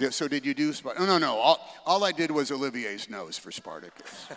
[0.10, 1.06] so did you do Spartacus?
[1.06, 1.38] No, no, no.
[1.38, 4.26] All, all I did was Olivier's nose for Spartacus.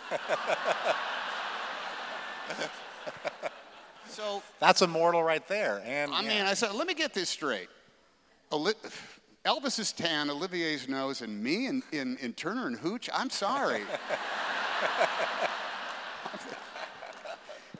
[4.08, 5.82] so That's immortal right there.
[5.84, 6.28] And I yeah.
[6.28, 7.68] mean, I said, let me get this straight.
[8.50, 8.74] Oli-
[9.44, 13.10] Elvis is tan, Olivier's nose, and me in, in, in Turner and Hooch.
[13.12, 13.82] I'm sorry.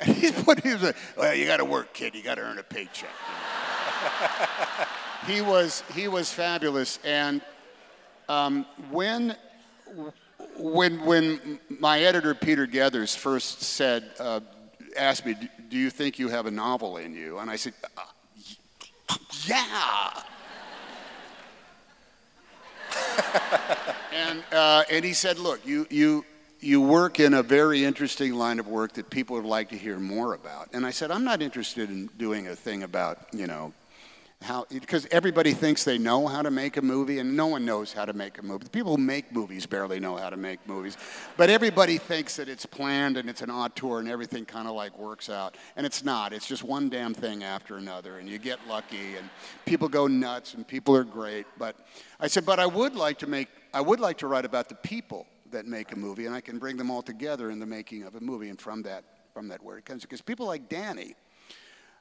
[0.00, 2.14] and he's put he like, well, you got to work, kid.
[2.14, 3.10] You got to earn a paycheck.
[5.26, 7.40] he was he was fabulous, and
[8.28, 9.36] um, when
[10.56, 14.40] when when my editor Peter Gethers first said uh,
[14.96, 15.36] asked me,
[15.68, 18.02] "Do you think you have a novel in you?" and I said, uh,
[19.46, 20.22] "Yeah."
[24.12, 26.24] and uh, and he said, "Look, you you."
[26.64, 29.98] You work in a very interesting line of work that people would like to hear
[29.98, 30.70] more about.
[30.72, 33.74] And I said, I'm not interested in doing a thing about, you know,
[34.40, 37.92] how because everybody thinks they know how to make a movie and no one knows
[37.92, 38.64] how to make a movie.
[38.64, 40.96] The people who make movies barely know how to make movies.
[41.36, 44.98] But everybody thinks that it's planned and it's an auteur and everything kind of like
[44.98, 45.58] works out.
[45.76, 46.32] And it's not.
[46.32, 49.28] It's just one damn thing after another and you get lucky and
[49.66, 51.76] people go nuts and people are great but
[52.20, 54.74] i said but i would like to make i would like to write about the
[54.76, 58.02] people that make a movie and i can bring them all together in the making
[58.02, 61.14] of a movie and from that from that word it comes because people like danny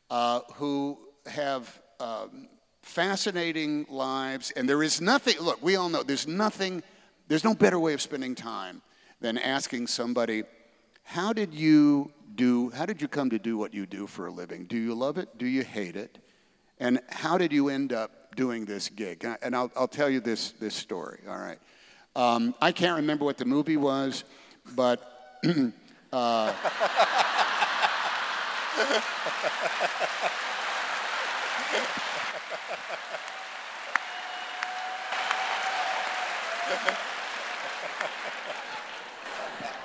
[0.09, 2.47] uh, who have um,
[2.83, 6.83] fascinating lives, and there is nothing, look, we all know there's nothing,
[7.27, 8.81] there's no better way of spending time
[9.21, 10.43] than asking somebody,
[11.03, 14.31] how did you do, how did you come to do what you do for a
[14.31, 14.65] living?
[14.65, 15.37] Do you love it?
[15.37, 16.19] Do you hate it?
[16.79, 19.25] And how did you end up doing this gig?
[19.41, 21.59] And I'll, I'll tell you this, this story, all right?
[22.15, 24.23] Um, I can't remember what the movie was,
[24.75, 25.09] but.
[26.13, 26.53] uh,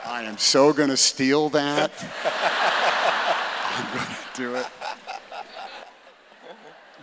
[0.04, 1.90] I am so going to steal that.
[3.74, 4.66] I'm going to do it.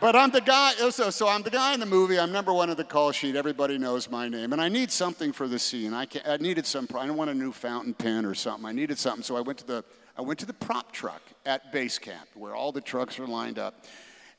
[0.06, 2.20] But I'm the guy, oh, so, so I'm the guy in the movie.
[2.20, 3.36] I'm number one on the call sheet.
[3.36, 4.54] Everybody knows my name.
[4.54, 5.96] And I need something for the scene.
[5.96, 8.68] I, can, I needed some, I want a new fountain pen or something.
[8.68, 9.24] I needed something.
[9.24, 9.84] So I went to the,
[10.16, 13.58] I went to the prop truck at base camp where all the trucks are lined
[13.58, 13.84] up.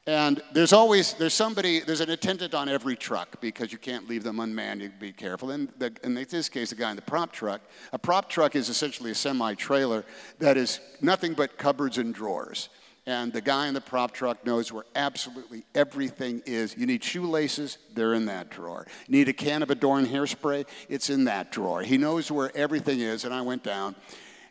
[0.06, 4.22] And there's always, there's somebody, there's an attendant on every truck because you can't leave
[4.22, 5.50] them unmanned, you be careful.
[5.50, 7.60] And the, in this case, the guy in the prop truck,
[7.92, 10.04] a prop truck is essentially a semi-trailer
[10.38, 12.68] that is nothing but cupboards and drawers.
[13.08, 16.76] And the guy in the prop truck knows where absolutely everything is.
[16.76, 18.84] You need shoelaces, they're in that drawer.
[19.06, 21.82] You need a can of Adorn hairspray, it's in that drawer.
[21.82, 23.94] He knows where everything is, and I went down.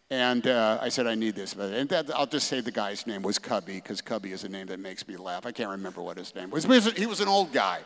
[0.10, 1.54] And uh, I said, I need this.
[1.54, 4.68] And that, I'll just say the guy's name was Cubby, because Cubby is a name
[4.68, 5.46] that makes me laugh.
[5.46, 6.64] I can't remember what his name was.
[6.96, 7.80] He was an old guy.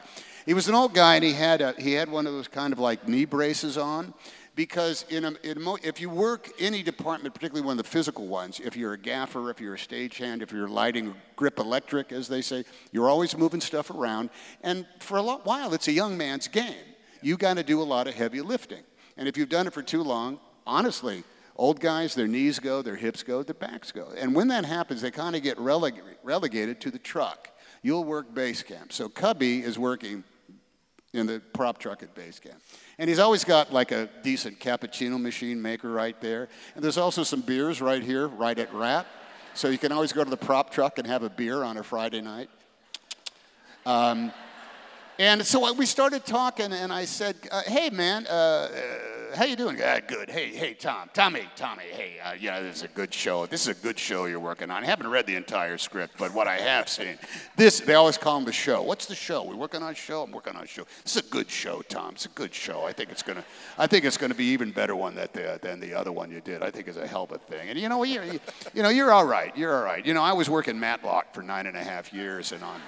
[0.46, 2.74] He was an old guy, and he had, a, he had one of those kind
[2.74, 4.14] of like knee braces on
[4.60, 8.60] because in a, in if you work any department, particularly one of the physical ones,
[8.60, 12.42] if you're a gaffer, if you're a stagehand, if you're lighting grip electric, as they
[12.42, 14.30] say, you're always moving stuff around.
[14.62, 16.84] And for a while, it's a young man's game.
[17.22, 18.84] You got to do a lot of heavy lifting.
[19.16, 21.24] And if you've done it for too long, honestly,
[21.56, 24.10] old guys, their knees go, their hips go, their backs go.
[24.18, 27.48] And when that happens, they kind of get releg- relegated to the truck.
[27.82, 28.92] You'll work base camp.
[28.92, 30.26] So Cubby is working
[31.14, 32.62] in the prop truck at base camp.
[33.00, 36.50] And he's always got like a decent cappuccino machine maker right there.
[36.76, 39.08] And there's also some beers right here, right at Rat.
[39.54, 41.84] So you can always go to the prop truck and have a beer on a
[41.84, 42.50] Friday night.
[43.86, 44.34] Um,
[45.18, 48.70] and so we started talking, and I said, uh, "Hey, man, uh, uh,
[49.36, 49.82] how you doing?
[49.82, 50.30] Uh, good.
[50.30, 51.84] Hey, hey, Tom, Tommy, Tommy.
[51.92, 53.46] Hey, uh, you know, this is a good show.
[53.46, 54.84] This is a good show you're working on.
[54.84, 57.18] I haven't read the entire script, but what I have seen,
[57.56, 58.82] this they always call them the show.
[58.82, 59.44] What's the show?
[59.44, 60.24] We're working on a show.
[60.24, 60.86] I'm working on a show.
[61.04, 62.14] This is a good show, Tom.
[62.16, 62.86] It's a good show.
[62.86, 63.44] I think it's gonna,
[63.78, 66.42] I think it's gonna be even better one that the, than the other one you
[66.42, 66.64] did.
[66.64, 67.70] I think it's a hell of a thing.
[67.70, 68.40] And you know, you,
[68.74, 69.56] you know, you're all right.
[69.58, 70.06] You're all right.
[70.06, 72.82] You know, I was working Matlock for nine and a half years, and on."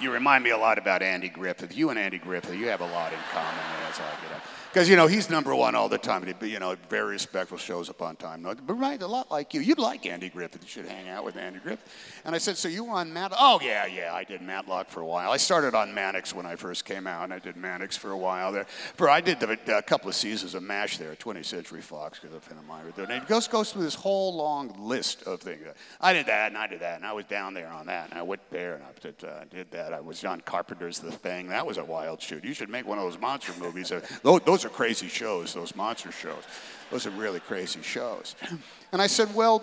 [0.00, 1.76] you remind me a lot about Andy Griffith.
[1.76, 3.54] You and Andy Griffith, you have a lot in common.
[3.84, 4.59] That's I get up.
[4.72, 6.22] Because, you know, he's number one all the time.
[6.22, 8.42] And he, you know, very respectful, shows up on time.
[8.42, 9.60] But right, a lot like you.
[9.60, 10.62] You'd like Andy Griffith.
[10.62, 11.92] You should hang out with Andy Griffith.
[12.24, 13.40] And I said, so you on Matlock?
[13.42, 15.32] Oh, yeah, yeah, I did Matlock for a while.
[15.32, 18.16] I started on Mannix when I first came out, and I did Mannix for a
[18.16, 18.64] while there.
[18.94, 22.32] For I did a couple of seasons of MASH there at 20th Century Fox because
[22.32, 22.84] I'm fan of mine.
[22.96, 25.62] And it goes, goes through this whole long list of things.
[26.00, 28.18] I did that, and I did that, and I was down there on that, and
[28.18, 29.92] I went there, and I did, uh, did that.
[29.92, 31.48] I was John Carpenter's The Thing.
[31.48, 32.44] That was a wild shoot.
[32.44, 33.92] You should make one of those monster movies.
[34.22, 36.42] Those, those are crazy shows those monster shows.
[36.90, 38.34] Those are really crazy shows.
[38.92, 39.62] And I said, Well,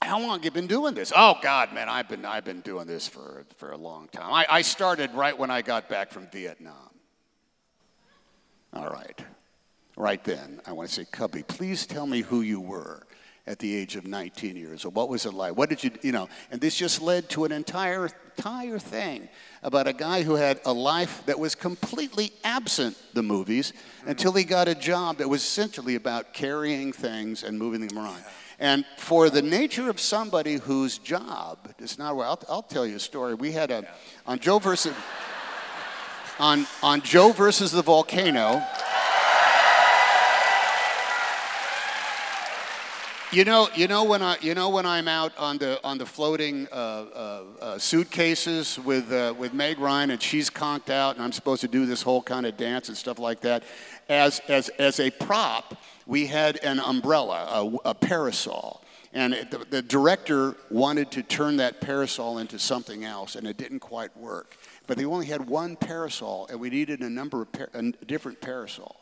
[0.00, 1.12] how long have you been doing this?
[1.14, 4.32] Oh God, man, I've been I've been doing this for for a long time.
[4.32, 6.90] I, I started right when I got back from Vietnam.
[8.72, 9.22] All right.
[9.96, 13.06] Right then, I want to say, Cubby, please tell me who you were
[13.46, 14.94] at the age of 19 years old.
[14.94, 15.56] What was it like?
[15.56, 16.28] What did you, you know?
[16.50, 19.28] And this just led to an entire, entire thing
[19.62, 23.74] about a guy who had a life that was completely absent the movies
[24.06, 28.22] until he got a job that was essentially about carrying things and moving them around.
[28.58, 32.96] And for the nature of somebody whose job is not well, I'll, I'll tell you
[32.96, 33.34] a story.
[33.34, 33.86] We had a,
[34.26, 34.94] on Joe versus,
[36.38, 38.62] on, on Joe versus the volcano,
[43.34, 46.06] You know, you know when I, you know when I'm out on the on the
[46.06, 51.24] floating uh, uh, uh, suitcases with uh, with Meg Ryan and she's conked out and
[51.24, 53.64] I'm supposed to do this whole kind of dance and stuff like that.
[54.08, 59.82] As as as a prop, we had an umbrella, a, a parasol, and the, the
[59.82, 64.56] director wanted to turn that parasol into something else, and it didn't quite work.
[64.86, 68.40] But they only had one parasol, and we needed a number of par- a different
[68.40, 68.94] parasol.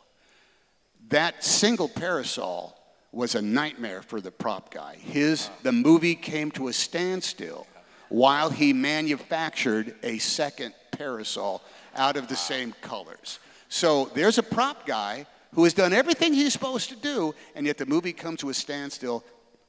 [1.09, 2.79] That single parasol
[3.13, 4.95] was a nightmare for the prop guy.
[4.95, 7.67] His, the movie came to a standstill
[8.09, 11.61] while he manufactured a second parasol
[11.95, 13.39] out of the same colors.
[13.69, 17.77] So there's a prop guy who has done everything he's supposed to do, and yet
[17.77, 19.23] the movie comes to a standstill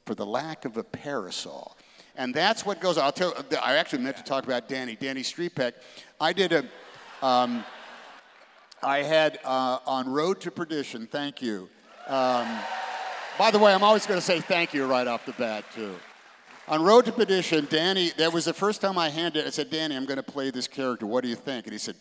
[0.05, 1.77] for the lack of a parasol.
[2.15, 3.03] And that's what goes on.
[3.05, 5.73] I'll tell I actually meant to talk about Danny, Danny Striepeke.
[6.19, 6.65] I did a,
[7.25, 7.63] um,
[8.81, 11.69] I had uh, on Road to Perdition, thank you.
[12.07, 12.47] Um,
[13.37, 15.95] by the way, I'm always going to say thank you right off the bat, too.
[16.67, 19.45] On Road to Perdition, Danny, that was the first time I handed it.
[19.45, 21.05] I said, Danny, I'm going to play this character.
[21.05, 21.67] What do you think?
[21.67, 21.95] And he said,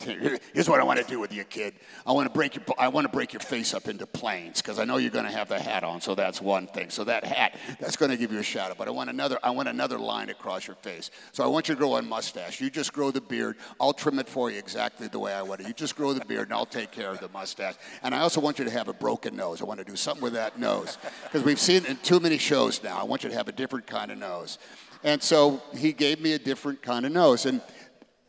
[0.54, 1.74] Here's what I want to do with you, kid.
[2.06, 4.78] I want to break your, I want to break your face up into planes because
[4.78, 6.00] I know you're going to have the hat on.
[6.00, 6.88] So that's one thing.
[6.88, 8.74] So that hat, that's going to give you a shadow.
[8.76, 11.10] But I want another, I want another line across your face.
[11.32, 12.58] So I want you to grow a mustache.
[12.58, 13.58] You just grow the beard.
[13.78, 15.66] I'll trim it for you exactly the way I want it.
[15.66, 17.74] You just grow the beard, and I'll take care of the mustache.
[18.02, 19.60] And I also want you to have a broken nose.
[19.60, 22.82] I want to do something with that nose because we've seen in too many shows
[22.82, 22.98] now.
[22.98, 24.53] I want you to have a different kind of nose.
[25.02, 27.46] And so he gave me a different kind of nose.
[27.46, 27.60] And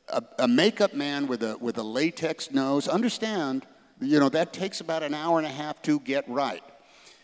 [0.10, 3.66] a, a, makeup man with a, with a latex nose, understand,
[4.02, 6.64] you know, that takes about an hour and a half to get right.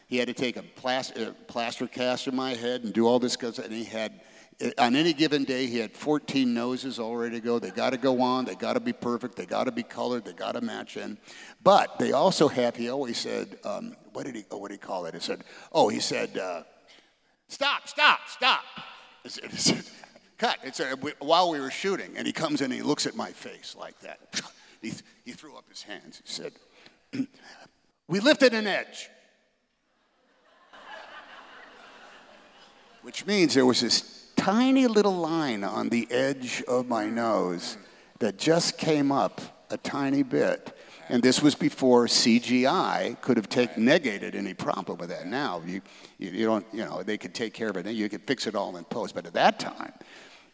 [0.07, 3.35] He had to take a plaster, plaster cast in my head and do all this,
[3.35, 4.21] because, and he had,
[4.77, 7.59] on any given day, he had 14 noses all ready to go.
[7.59, 10.25] They got to go on, they got to be perfect, they got to be colored,
[10.25, 11.17] they got to match in.
[11.63, 14.85] But they also have, he always said, um, what did he, oh, what did he
[14.85, 15.13] call it?
[15.13, 16.63] He said, oh, he said, uh,
[17.47, 18.63] stop, stop, stop.
[19.23, 19.91] It's, it's,
[20.37, 20.57] cut.
[20.63, 23.15] It's uh, a, while we were shooting, and he comes in and he looks at
[23.15, 24.41] my face like that.
[24.81, 24.91] He,
[25.25, 26.23] he threw up his hands.
[26.25, 26.53] He said,
[28.07, 29.09] We lifted an edge.
[33.03, 37.77] Which means there was this tiny little line on the edge of my nose
[38.17, 40.75] that just came up a tiny bit.
[41.11, 45.27] And this was before CGI could have take, negated any problem with that.
[45.27, 45.81] Now, you,
[46.17, 47.85] you, don't, you know, they could take care of it.
[47.87, 49.13] You could fix it all in post.
[49.13, 49.91] But at that time,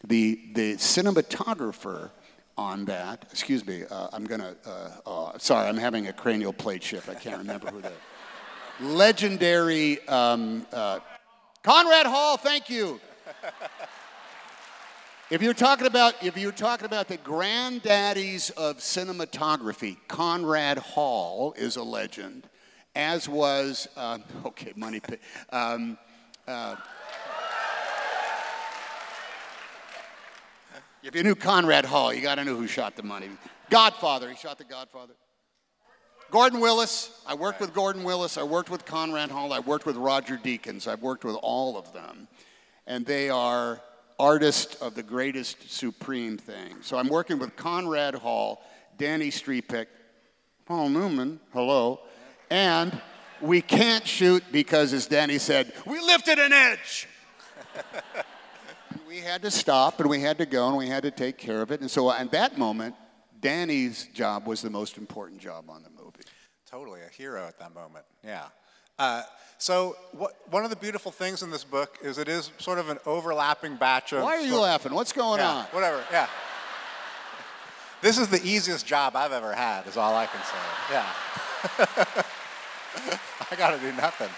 [0.04, 2.10] the, the cinematographer
[2.56, 6.52] on that, excuse me, uh, I'm going to, uh, uh, sorry, I'm having a cranial
[6.52, 7.08] plate shift.
[7.08, 7.92] I can't remember who the
[8.80, 10.98] legendary um, uh,
[11.62, 13.00] Conrad Hall, thank you.
[15.30, 21.76] If you're talking about if you're talking about the granddaddies of cinematography, Conrad Hall is
[21.76, 22.48] a legend,
[22.94, 25.02] as was uh, okay, money.
[25.50, 25.98] Um,
[26.46, 26.76] uh,
[31.02, 33.28] if you knew Conrad Hall, you got to know who shot the money.
[33.68, 35.12] Godfather, he shot the Godfather.
[36.30, 39.96] Gordon Willis, I worked with Gordon Willis, I worked with Conrad Hall, I worked with
[39.96, 42.28] Roger Deakins, I've worked with all of them.
[42.86, 43.82] And they are
[44.18, 46.76] artist of the greatest supreme thing.
[46.80, 48.62] So I'm working with Conrad Hall,
[48.96, 49.86] Danny Striepeke,
[50.66, 52.00] Paul Newman, hello,
[52.50, 53.00] and
[53.40, 57.08] we can't shoot because, as Danny said, we lifted an edge.
[59.08, 61.62] we had to stop and we had to go and we had to take care
[61.62, 61.80] of it.
[61.80, 62.94] And so uh, at that moment,
[63.40, 66.24] Danny's job was the most important job on the movie.
[66.68, 68.46] Totally, a hero at that moment, yeah.
[68.98, 69.22] Uh,
[69.58, 72.88] so what, one of the beautiful things in this book is it is sort of
[72.88, 74.22] an overlapping batch of.
[74.22, 74.94] Why are you laughing?
[74.94, 75.64] What's going yeah, on?
[75.66, 76.02] Whatever.
[76.10, 76.28] Yeah.
[78.00, 79.88] This is the easiest job I've ever had.
[79.88, 80.56] Is all I can say.
[80.92, 82.24] Yeah.
[83.50, 84.28] I got to do nothing.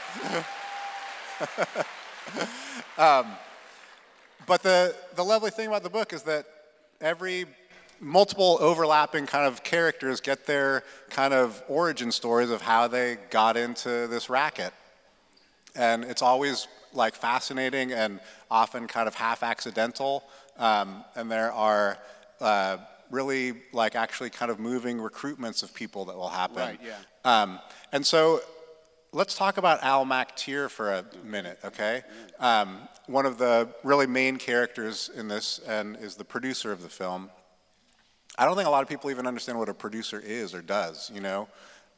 [2.97, 3.37] um,
[4.47, 6.47] but the the lovely thing about the book is that
[7.03, 7.45] every
[8.01, 13.57] multiple overlapping kind of characters get their kind of origin stories of how they got
[13.57, 14.73] into this racket.
[15.77, 18.21] And it's always like fascinating and
[18.51, 20.25] often kind of half accidental.
[20.59, 21.99] Um, and there are
[22.41, 22.79] uh,
[23.11, 26.57] really like actually kind of moving recruitments of people that will happen.
[26.57, 26.97] Right, yeah.
[27.25, 27.59] Um,
[27.93, 28.41] and so
[29.13, 32.03] let's talk about Al McTeer for a minute, okay?
[32.39, 36.89] Um, one of the really main characters in this and is the producer of the
[36.89, 37.31] film.
[38.41, 41.11] I don't think a lot of people even understand what a producer is or does,
[41.15, 41.47] you know,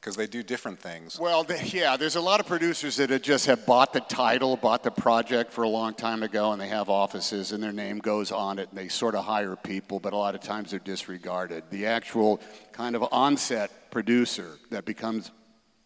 [0.01, 1.17] because they do different things.
[1.17, 4.57] Well, the, yeah, there's a lot of producers that have just have bought the title,
[4.57, 8.01] bought the project for a long time ago, and they have offices and their name
[8.01, 10.81] goes on it, and they sort of hire people, but a lot of times they're
[10.81, 11.63] disregarded.
[11.71, 12.41] The actual
[12.73, 15.31] kind of onset producer that becomes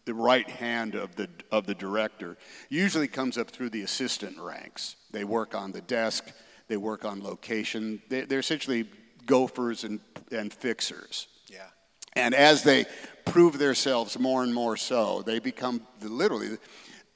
[0.05, 2.35] the right hand of the of the director
[2.69, 4.95] usually comes up through the assistant ranks.
[5.11, 6.31] They work on the desk,
[6.67, 8.01] they work on location.
[8.09, 8.87] They, they're essentially
[9.27, 9.99] gophers and,
[10.31, 11.27] and fixers.
[11.47, 11.67] Yeah.
[12.13, 12.85] And as they
[13.25, 16.57] prove themselves more and more so, they become literally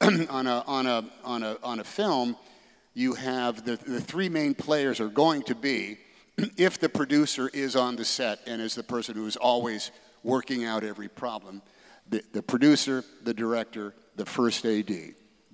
[0.00, 2.36] on a, on a, on a, on a film,
[2.94, 5.98] you have the, the three main players are going to be
[6.56, 9.90] if the producer is on the set and is the person who is always
[10.22, 11.62] working out every problem,
[12.08, 14.92] the, the producer, the director, the first AD.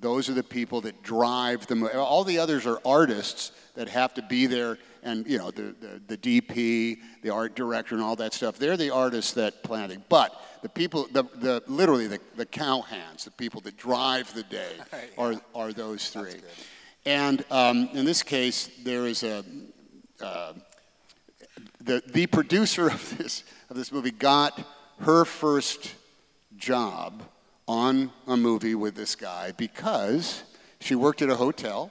[0.01, 1.95] Those are the people that drive the movie.
[1.95, 4.79] All the others are artists that have to be there
[5.09, 8.59] and you know the, the, the, DP, the art director, and all that stuff.
[8.59, 10.01] They're the artists that plan it.
[10.09, 14.73] But the people, the, the literally the, the cowhands, the people that drive the day,
[14.93, 14.99] yeah.
[15.17, 16.41] are are those three.
[17.07, 19.45] And um, in this case, there is a
[20.21, 20.53] uh,
[21.81, 24.61] the the producer of this of this movie got
[25.01, 25.95] her first
[26.57, 27.23] job
[27.67, 30.43] on a movie with this guy because
[30.81, 31.91] she worked at a hotel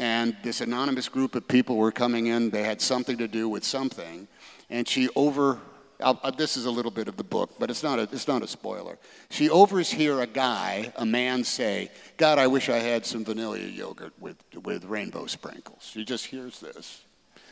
[0.00, 2.48] and this anonymous group of people were coming in.
[2.48, 4.26] They had something to do with something,
[4.70, 5.60] and she over.
[6.00, 8.42] Uh, this is a little bit of the book, but it's not a, it's not
[8.42, 8.96] a spoiler.
[9.28, 14.14] She overhears a guy, a man, say, "God, I wish I had some vanilla yogurt
[14.18, 17.04] with with rainbow sprinkles." She just hears this,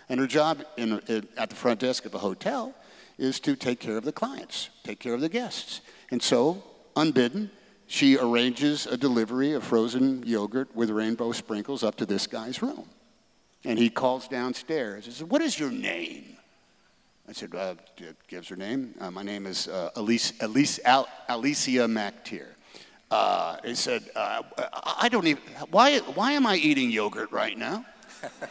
[0.08, 2.74] and her job in, in, at the front desk of a hotel
[3.18, 6.62] is to take care of the clients, take care of the guests, and so
[6.96, 7.50] unbidden,
[7.88, 12.88] she arranges a delivery of frozen yogurt with rainbow sprinkles up to this guy's room.
[13.64, 15.06] And he calls downstairs.
[15.06, 16.36] He says, What is your name?
[17.28, 17.74] I said, uh,
[18.26, 18.94] gives her name.
[19.00, 22.46] Uh, my name is uh, Alice, Alice, Al, Alicia McTeer.
[23.10, 24.42] Uh, he said, uh,
[24.98, 27.84] I don't even, why, why am I eating yogurt right now?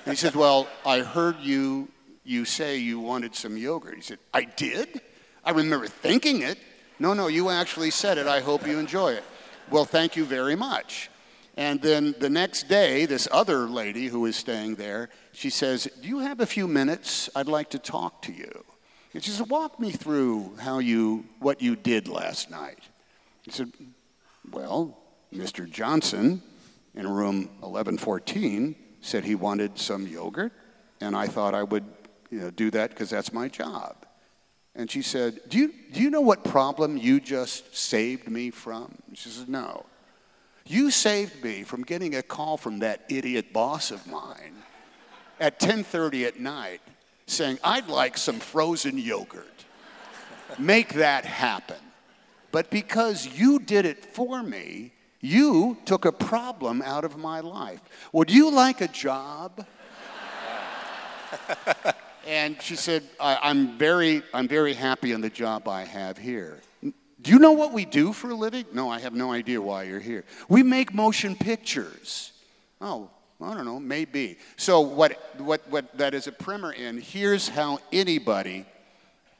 [0.06, 1.90] he said, Well, I heard you,
[2.24, 3.96] you say you wanted some yogurt.
[3.96, 5.02] He said, I did?
[5.44, 6.58] I remember thinking it.
[7.00, 8.28] No, no, you actually said it.
[8.28, 9.24] I hope you enjoy it.
[9.70, 11.10] Well, thank you very much.
[11.56, 16.08] And then the next day, this other lady who is staying there, she says, Do
[16.08, 17.30] you have a few minutes?
[17.36, 18.64] I'd like to talk to you.
[19.14, 22.80] And she said, Walk me through how you, what you did last night.
[23.44, 23.72] He said,
[24.52, 24.98] Well,
[25.34, 25.70] Mr.
[25.70, 26.42] Johnson
[26.96, 30.52] in room 1114 said he wanted some yogurt,
[31.00, 31.86] and I thought I would
[32.30, 34.07] you know, do that because that's my job.
[34.78, 38.94] And she said, do you, do you know what problem you just saved me from?
[39.14, 39.86] She says, No.
[40.68, 44.54] You saved me from getting a call from that idiot boss of mine
[45.40, 46.82] at 10:30 at night
[47.26, 49.66] saying, "I'd like some frozen yogurt.
[50.60, 51.78] Make that happen."
[52.52, 57.80] But because you did it for me, you took a problem out of my life.
[58.12, 59.66] Would you like a job?
[62.28, 66.60] and she said, I, am very, I'm very happy in the job I have here.
[66.84, 68.66] Do you know what we do for a living?
[68.74, 70.26] No, I have no idea why you're here.
[70.50, 72.34] We make motion pictures.
[72.82, 73.10] Oh,
[73.42, 74.38] I don't know, maybe.
[74.58, 78.66] So, what, what, what that is a primer in, here's how anybody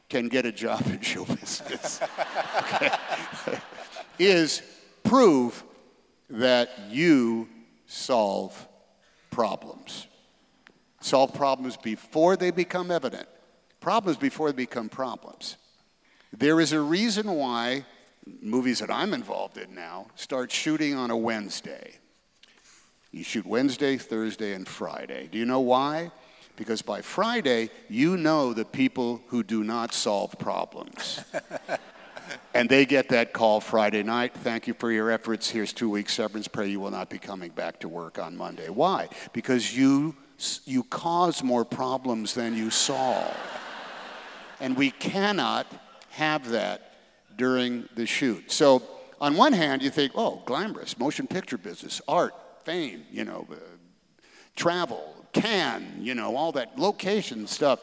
[0.10, 2.00] can get a job in show business.
[4.20, 4.62] is
[5.04, 5.64] prove
[6.30, 7.48] that you
[7.86, 8.68] solve
[9.30, 10.08] problems.
[11.08, 13.30] Solve problems before they become evident,
[13.80, 15.56] problems before they become problems.
[16.34, 17.86] There is a reason why
[18.42, 21.94] movies that I'm involved in now start shooting on a Wednesday.
[23.14, 25.30] You shoot Wednesday, Thursday, and Friday.
[25.32, 26.12] Do you know why?
[26.58, 31.22] Because by Friday, you know the people who do not solve problems.
[32.54, 34.34] and they get that call Friday night.
[34.34, 35.50] Thank you for your efforts.
[35.50, 36.50] Here's two weeks severance.
[36.50, 38.68] Pray you will not be coming back to work on Monday.
[38.68, 39.08] Why?
[39.32, 40.14] Because you,
[40.66, 43.36] you cause more problems than you solve.
[44.60, 45.68] And we cannot
[46.12, 46.94] have that
[47.36, 48.52] during the shoot.
[48.52, 48.84] So,
[49.20, 52.34] on one hand, you think, oh, glamorous, motion picture business, art,
[52.64, 53.56] fame, you know, uh,
[54.56, 57.80] travel, can, you know, all that location stuff.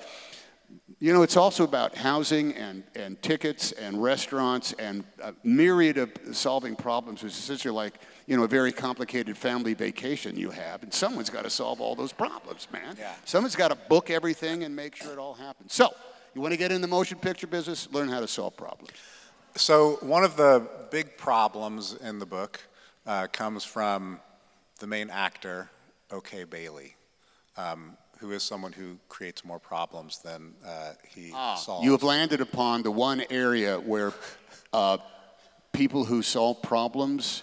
[1.00, 6.12] You know, it's also about housing and, and tickets and restaurants and a myriad of
[6.32, 7.24] solving problems.
[7.24, 7.94] It's essentially like,
[8.26, 11.94] you know, a very complicated family vacation you have, and someone's got to solve all
[11.94, 12.96] those problems, man.
[12.98, 13.12] Yeah.
[13.24, 15.74] Someone's got to book everything and make sure it all happens.
[15.74, 15.94] So,
[16.34, 17.88] you want to get in the motion picture business?
[17.92, 18.90] Learn how to solve problems.
[19.56, 22.60] So, one of the big problems in the book
[23.06, 24.20] uh, comes from
[24.78, 25.70] the main actor,
[26.10, 26.96] OK Bailey,
[27.56, 31.84] um, who is someone who creates more problems than uh, he ah, solves.
[31.84, 34.12] You have landed upon the one area where
[34.72, 34.96] uh,
[35.72, 37.42] people who solve problems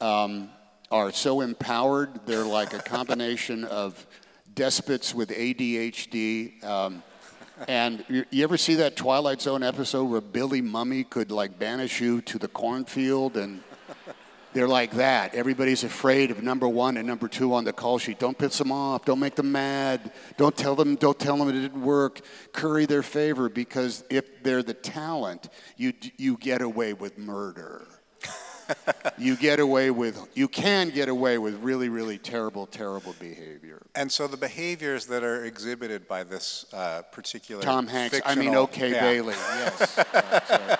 [0.00, 0.50] um,
[0.90, 4.06] are so empowered, they're like a combination of
[4.54, 6.64] despots with ADHD.
[6.64, 7.02] Um,
[7.66, 12.00] and you, you, ever see that Twilight Zone episode where Billy Mumy could like banish
[12.00, 13.62] you to the cornfield and
[14.54, 15.34] they're like that.
[15.34, 18.18] Everybody's afraid of number one and number two on the call sheet.
[18.18, 19.04] Don't piss them off.
[19.04, 20.12] Don't make them mad.
[20.36, 20.94] Don't tell them.
[20.94, 22.20] Don't tell them it didn't work.
[22.52, 27.97] Curry their favor because if they're the talent, you you get away with murder
[29.18, 33.82] you get away with, you can get away with really, really terrible, terrible behavior.
[33.94, 38.54] And so the behaviors that are exhibited by this uh, particular Tom Hanks, I mean,
[38.54, 39.00] OK yeah.
[39.00, 39.98] Bailey, yes,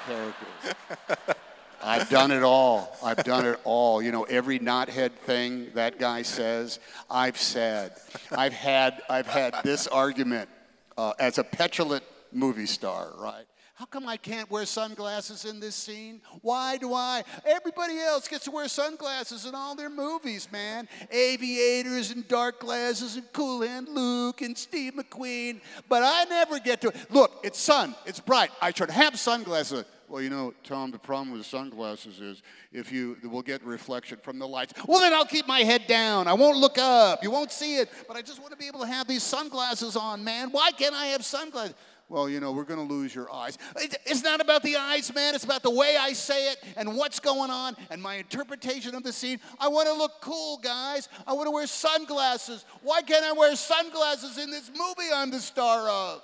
[1.82, 2.96] I've done it all.
[3.02, 4.02] I've done it all.
[4.02, 6.80] You know, every knothead thing that guy says,
[7.10, 7.92] I've said.
[8.32, 10.48] I've had, I've had this argument
[10.96, 13.44] uh, as a petulant movie star, right?
[13.78, 16.20] How come I can't wear sunglasses in this scene?
[16.42, 17.22] Why do I?
[17.46, 20.88] Everybody else gets to wear sunglasses in all their movies, man.
[21.12, 25.60] Aviators and dark glasses and Cool Hand Luke and Steve McQueen.
[25.88, 26.92] But I never get to.
[27.10, 28.50] Look, it's sun, it's bright.
[28.60, 29.84] I should have sunglasses.
[30.08, 34.40] Well, you know, Tom, the problem with sunglasses is if you will get reflection from
[34.40, 34.72] the lights.
[34.88, 36.26] Well, then I'll keep my head down.
[36.26, 37.22] I won't look up.
[37.22, 37.90] You won't see it.
[38.08, 40.50] But I just want to be able to have these sunglasses on, man.
[40.50, 41.76] Why can't I have sunglasses?
[42.08, 43.58] Well, you know, we're going to lose your eyes.
[43.76, 45.34] It's not about the eyes, man.
[45.34, 49.02] It's about the way I say it and what's going on and my interpretation of
[49.02, 49.38] the scene.
[49.58, 51.08] I want to look cool, guys.
[51.26, 52.64] I want to wear sunglasses.
[52.82, 56.22] Why can't I wear sunglasses in this movie I'm the star of?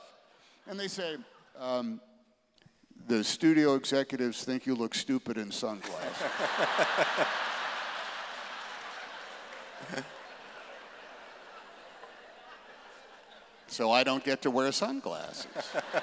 [0.67, 1.17] And they say,
[1.61, 2.01] um,
[3.07, 6.23] the studio executives think you look stupid in sunglasses.
[13.75, 15.47] so I don't get to wear sunglasses.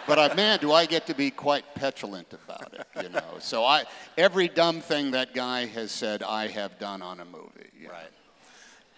[0.05, 3.39] but I, man, do I get to be quite petulant about it, you know.
[3.39, 3.85] So I,
[4.17, 7.87] every dumb thing that guy has said, I have done on a movie.
[7.87, 8.11] Right.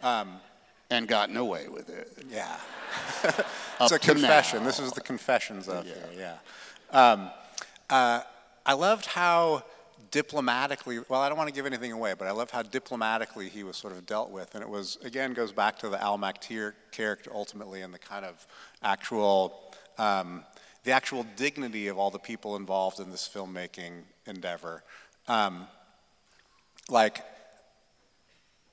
[0.01, 0.39] Um,
[0.89, 2.25] and gotten away with it.
[2.29, 2.57] Yeah.
[3.79, 4.59] it's a confession.
[4.59, 4.65] Now.
[4.65, 5.93] This is the confessions of yeah.
[5.93, 6.39] here.
[6.91, 7.11] Yeah.
[7.11, 7.29] Um,
[7.89, 8.21] uh,
[8.65, 9.63] I loved how
[10.13, 13.63] diplomatically, well, I don't want to give anything away, but I love how diplomatically he
[13.63, 14.53] was sort of dealt with.
[14.53, 18.23] And it was, again, goes back to the Al McTeer character ultimately and the kind
[18.23, 18.45] of
[18.83, 20.45] actual, um,
[20.83, 24.83] the actual dignity of all the people involved in this filmmaking endeavor.
[25.27, 25.65] Um,
[26.89, 27.23] like,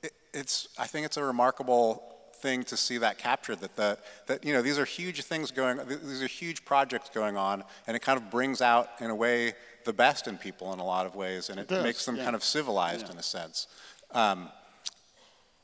[0.03, 2.03] it, it's, I think it's a remarkable
[2.35, 3.61] thing to see that captured.
[3.61, 5.79] That the that you know these are huge things going.
[5.87, 9.53] These are huge projects going on, and it kind of brings out in a way
[9.83, 12.23] the best in people in a lot of ways, and it, does, makes them yeah.
[12.23, 13.13] kind of civilized Yeah.
[13.13, 13.67] in a sense.
[14.11, 14.49] Um,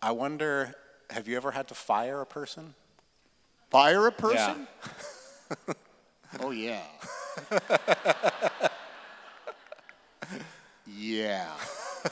[0.02, 0.76] I wonder,
[1.10, 2.74] have you ever had to fire a person?
[3.70, 4.68] Fire a person?
[6.40, 6.82] oh, yeah.
[10.86, 11.52] yeah.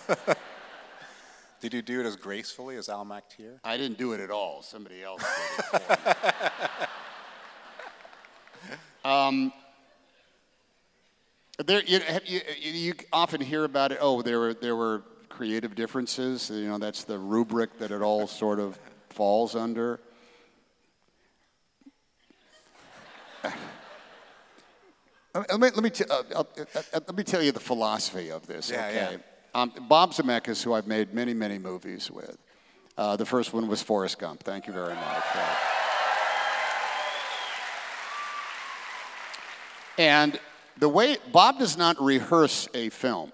[1.61, 3.59] Did you do it as gracefully as Al McTeer?
[3.63, 4.61] I didn't do it at all.
[4.61, 6.09] Somebody else did it for
[6.69, 6.87] me.
[9.05, 9.53] um,
[11.57, 13.99] there, you, you, you often hear about it.
[14.01, 16.49] Oh, there were there were creative differences.
[16.49, 18.79] You know, that's the rubric that it all sort of
[19.09, 19.99] falls under.
[25.33, 28.47] Let me, let, me t- uh, uh, uh, let me tell you the philosophy of
[28.47, 29.17] this, Yeah, okay?
[29.17, 29.61] yeah.
[29.61, 32.37] Um, Bob Zemeckis, who I've made many, many movies with.
[32.97, 34.43] Uh, the first one was Forrest Gump.
[34.43, 35.23] Thank you very much.
[39.97, 40.39] And
[40.77, 43.31] the way Bob does not rehearse a film,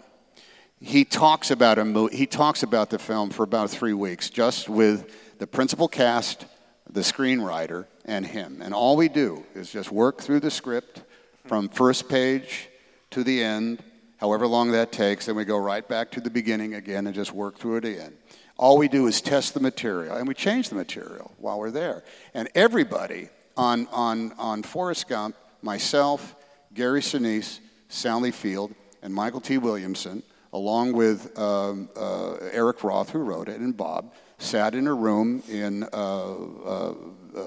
[0.79, 4.67] he talks about a mo- he talks about the film for about three weeks, just
[4.67, 6.45] with the principal cast,
[6.89, 8.61] the screenwriter, and him.
[8.61, 11.03] And all we do is just work through the script
[11.45, 12.69] from first page
[13.11, 13.83] to the end,
[14.17, 15.27] however long that takes.
[15.27, 18.13] Then we go right back to the beginning again and just work through it again.
[18.57, 22.03] All we do is test the material, and we change the material while we're there.
[22.33, 26.35] And everybody on, on, on Forrest Gump, myself,
[26.73, 27.59] Gary Sinise,
[27.89, 33.75] Sally Field, and Mykelti Williamson, along with um, uh, Eric Roth, who wrote it, and
[33.75, 36.93] Bob, sat in a room in uh, uh,
[37.35, 37.43] uh,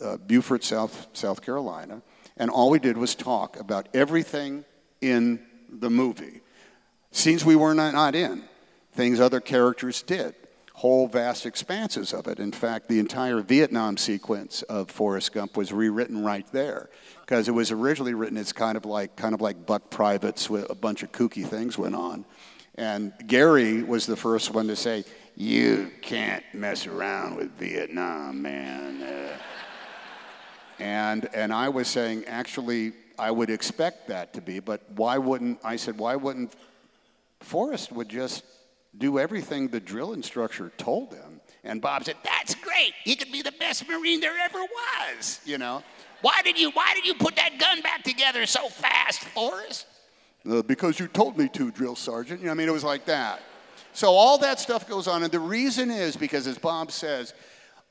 [0.00, 2.02] uh, Beaufort, South, South Carolina,
[2.36, 4.64] and all we did was talk about everything
[5.00, 6.40] in the movie.
[7.10, 8.44] Scenes we were not, not in,
[8.92, 10.34] things other characters did,
[10.74, 12.38] whole vast expanses of it.
[12.38, 16.90] In fact, the entire Vietnam sequence of Forrest Gump was rewritten right there
[17.26, 20.70] because it was originally written as kind of like kind of like Buck Privates with
[20.70, 22.24] a bunch of kooky things went on.
[22.76, 25.04] And Gary was the first one to say,
[25.34, 29.38] "You can't mess around with Vietnam, man." Uh,
[30.78, 35.58] and, and I was saying, actually, I would expect that to be, but why wouldn't,
[35.64, 36.54] I said, why wouldn't
[37.40, 38.44] Forrest would just
[38.96, 41.40] do everything the drill instructor told him?
[41.64, 42.92] And Bob said, that's great.
[43.04, 45.82] He could be the best Marine there ever was, you know?
[46.22, 49.86] Why did you, why did you put that gun back together so fast, Forrest?
[50.48, 52.40] Uh, because you told me to, drill sergeant.
[52.40, 53.42] You know, I mean, it was like that.
[53.92, 57.34] So all that stuff goes on, and the reason is because, as Bob says,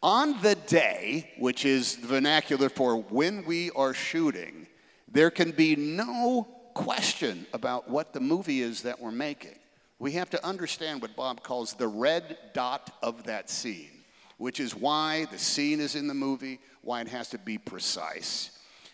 [0.04, 4.68] on the day, which is vernacular for when we are shooting,
[5.12, 9.56] there can be no question about what the movie is that we're making.
[9.98, 13.95] We have to understand what Bob calls the red dot of that scene,
[14.38, 18.52] which is why the scene is in the movie, why it has to be precise.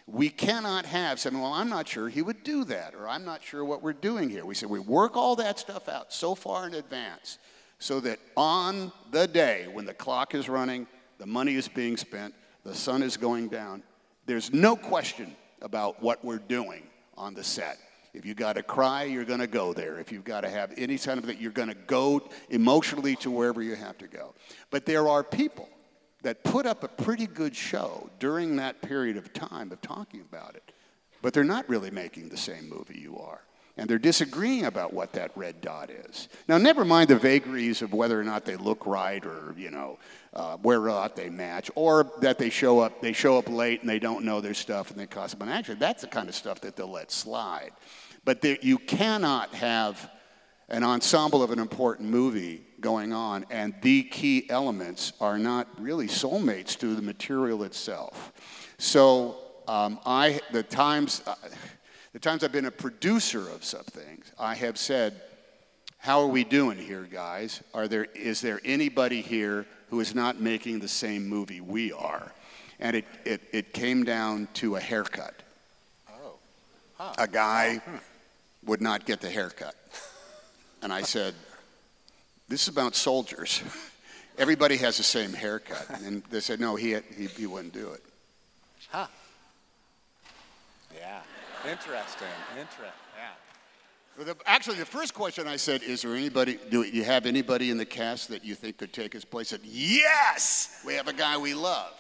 [0.08, 3.44] We cannot have something, well, I'm not sure he would do that, or I'm not
[3.44, 4.46] sure what we're doing here.
[4.46, 7.38] We say we work all that stuff out so far in advance
[7.80, 10.88] so that on the day when the clock is running,
[11.18, 12.34] the money is being spent,
[12.64, 13.84] the sun is going down,
[14.26, 16.84] there's no question about what we're doing
[17.18, 17.78] on the set.
[18.14, 20.00] If you've got to cry, you're going to go there.
[20.00, 23.32] If you've got to have any kind of that, you're going to go emotionally to
[23.32, 24.34] wherever you have to go.
[24.70, 25.70] But there are people
[26.24, 30.56] that put up a pretty good show during that period of time of talking about
[30.56, 30.72] it,
[31.22, 33.42] but they're not really making the same movie you are.
[33.78, 36.28] And they're disagreeing about what that red dot is.
[36.48, 39.98] Now, never mind the vagaries of whether or not they look right or, you know,
[40.34, 43.82] uh, where or not they match, or that they show up, they show up late
[43.82, 45.48] and they don't know their stuff and they cost them.
[45.48, 47.72] And actually, that's the kind of stuff that they'll let slide.
[48.24, 50.10] But there, you cannot have
[50.70, 56.08] an ensemble of an important movie going on, and the key elements are not really
[56.08, 58.32] soulmates to the material itself.
[58.78, 61.36] So um, I, the times, uh,
[62.14, 65.22] the times I've been a producer of some things, I have said,
[65.98, 67.62] "How are we doing here, guys?
[67.74, 72.32] Are there is there anybody here who is not making the same movie we are?"
[72.80, 75.42] And it it, it came down to a haircut.
[76.10, 77.82] Oh, a guy
[78.66, 79.76] would not get the haircut.
[80.82, 81.34] And I said,
[82.48, 83.62] This is about soldiers.
[84.38, 85.88] Everybody has the same haircut.
[86.04, 88.04] And they said, No, he, he, he wouldn't do it.
[88.90, 89.08] Huh.
[91.66, 91.72] Yeah.
[91.72, 92.28] Interesting.
[92.58, 92.86] Interesting.
[93.18, 93.30] Yeah.
[94.18, 97.70] Well, the- Actually, the first question I said, Is there anybody, do you have anybody
[97.70, 99.54] in the cast that you think could take his place?
[99.54, 100.82] I said, Yes!
[100.86, 101.94] We have a guy we love.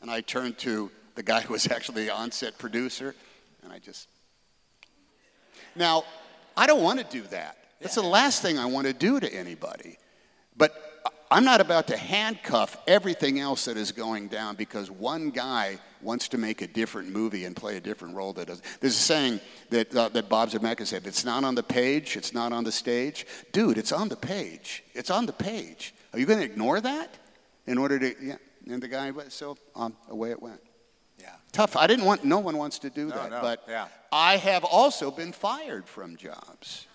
[0.00, 3.14] And I turned to the guy who was actually the on-set producer,
[3.62, 4.08] and I just.
[5.76, 6.04] Now,
[6.56, 7.56] I don't want to do that.
[7.80, 9.98] That's the last thing I want to do to anybody.
[10.56, 10.91] But
[11.30, 16.28] I'm not about to handcuff everything else that is going down because one guy wants
[16.28, 18.60] to make a different movie and play a different role that does.
[18.80, 19.40] There's a saying
[19.70, 22.64] that, uh, that Bob Zemeckis said, if it's not on the page, it's not on
[22.64, 23.26] the stage.
[23.52, 24.84] Dude, it's on the page.
[24.92, 25.94] It's on the page.
[26.12, 27.16] Are you going to ignore that
[27.66, 28.36] in order to, yeah.
[28.68, 30.60] And the guy, went, so um, away it went.
[31.18, 31.30] Yeah.
[31.52, 31.76] Tough.
[31.76, 33.30] I didn't want, no one wants to do No, that.
[33.30, 33.86] no, but yeah.
[34.12, 36.86] I have also been fired from jobs.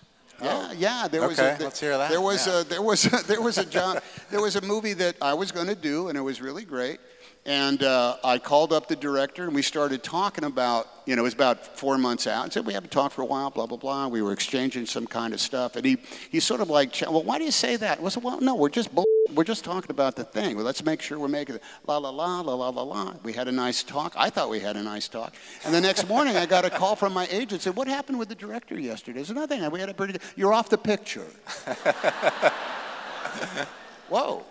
[0.42, 0.72] Yeah, oh.
[0.76, 1.08] yeah.
[1.08, 1.44] There was Oh.
[1.44, 2.60] Okay, a, let's hear that, There was yeah.
[2.60, 4.02] a there was a, there was a job.
[4.30, 7.00] there was a movie that I was going to do, and it was really great.
[7.46, 10.86] And uh, I called up the director, and we started talking about.
[11.06, 13.24] You know, it was about four months out, and said we haven't talked for a
[13.24, 13.50] while.
[13.50, 14.08] Blah blah blah.
[14.08, 15.96] We were exchanging some kind of stuff, and he
[16.30, 18.00] he sort of like, well, why do you say that?
[18.02, 18.94] I said, well, no, we're just.
[18.94, 20.56] Bull- we're just talking about the thing.
[20.56, 23.14] Well, let's make sure we're making it la la la la la la la.
[23.22, 24.14] We had a nice talk.
[24.16, 25.34] I thought we had a nice talk.
[25.64, 27.62] And the next morning, I got a call from my agent.
[27.62, 29.68] Said, "What happened with the director yesterday?" I said, "Nothing.
[29.70, 30.14] We had a pretty.
[30.14, 31.26] Good, you're off the picture."
[34.08, 34.44] Whoa.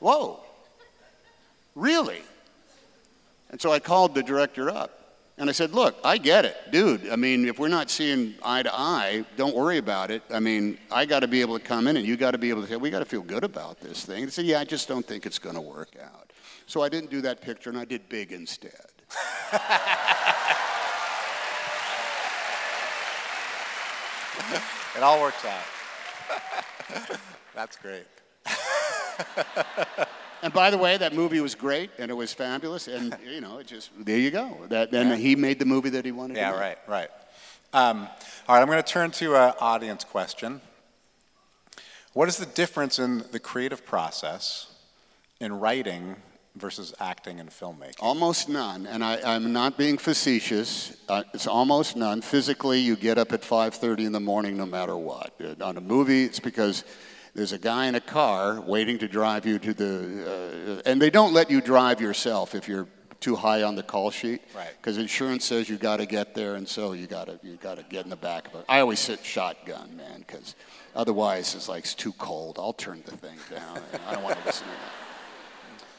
[0.00, 0.40] Whoa.
[1.78, 2.22] Really?
[3.50, 4.94] And so I called the director up.
[5.38, 6.56] And I said, Look, I get it.
[6.72, 10.24] Dude, I mean, if we're not seeing eye to eye, don't worry about it.
[10.34, 12.50] I mean, I got to be able to come in and you got to be
[12.50, 14.24] able to say, We got to feel good about this thing.
[14.24, 16.32] They said, Yeah, I just don't think it's going to work out.
[16.66, 18.72] So I didn't do that picture and I did big instead.
[24.96, 27.20] It all works out.
[27.54, 28.06] That's great.
[30.42, 32.88] And by the way, that movie was great and it was fabulous.
[32.88, 34.56] And, you know, it just, there you go.
[34.68, 37.10] That, and he made the movie that he wanted Yeah, to right, right.
[37.72, 38.08] Um,
[38.48, 40.60] all right, I'm going to turn to an audience question.
[42.14, 44.72] What is the difference in the creative process
[45.40, 46.16] in writing
[46.56, 47.96] versus acting and filmmaking?
[48.00, 50.96] Almost none, and I, I'm not being facetious.
[51.08, 52.22] Uh, it's almost none.
[52.22, 55.34] Physically, you get up at 5:30 in the morning, no matter what.
[55.40, 56.82] Uh, On a movie, it's because
[57.34, 61.10] there's a guy in a car waiting to drive you to the, uh, and they
[61.10, 62.88] don't let you drive yourself if you're
[63.20, 64.70] too high on the call sheet, Right.
[64.76, 67.78] Because insurance says you got to get there, and so you got to you got
[67.78, 68.64] to get in the back of it.
[68.68, 70.54] I always sit shotgun, man, because
[70.94, 72.58] otherwise it's like it's too cold.
[72.58, 73.80] I'll turn the thing down.
[74.06, 74.72] I don't want to listen to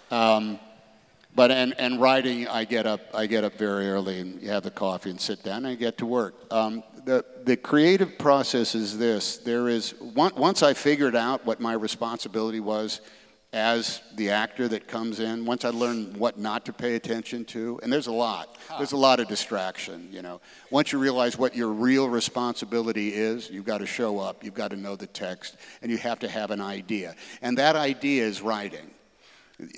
[0.09, 0.15] that.
[0.15, 0.59] Um,
[1.35, 4.71] but and, and writing, I get up I get up very early and have the
[4.71, 6.35] coffee and sit down and I get to work.
[6.51, 11.73] Um, the the creative process is this: there is once I figured out what my
[11.73, 13.01] responsibility was
[13.51, 15.45] as the actor that comes in.
[15.45, 18.57] Once I learned what not to pay attention to, and there's a lot.
[18.77, 20.07] There's a lot of distraction.
[20.11, 24.43] You know, once you realize what your real responsibility is, you've got to show up.
[24.43, 27.15] You've got to know the text, and you have to have an idea.
[27.41, 28.91] And that idea is writing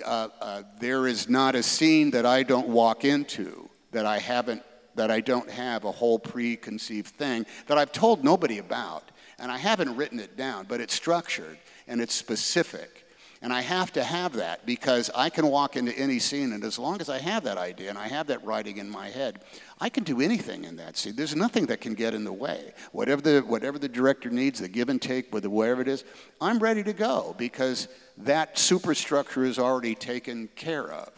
[0.05, 4.63] uh, uh, there is not a scene that I don't walk into that I haven't,
[5.01, 9.09] that I don't have a whole preconceived thing that I've told nobody about.
[9.39, 13.07] And I haven't written it down, but it's structured and it's specific.
[13.41, 16.77] And I have to have that because I can walk into any scene, and as
[16.77, 19.41] long as I have that idea and I have that writing in my head,
[19.79, 21.15] I can do anything in that scene.
[21.15, 22.71] There's nothing that can get in the way.
[22.91, 26.03] Whatever the, whatever the director needs, the give and take with whatever it is,
[26.39, 27.87] I'm ready to go because
[28.19, 31.11] that superstructure is already taken care of.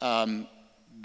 [0.00, 0.48] Um,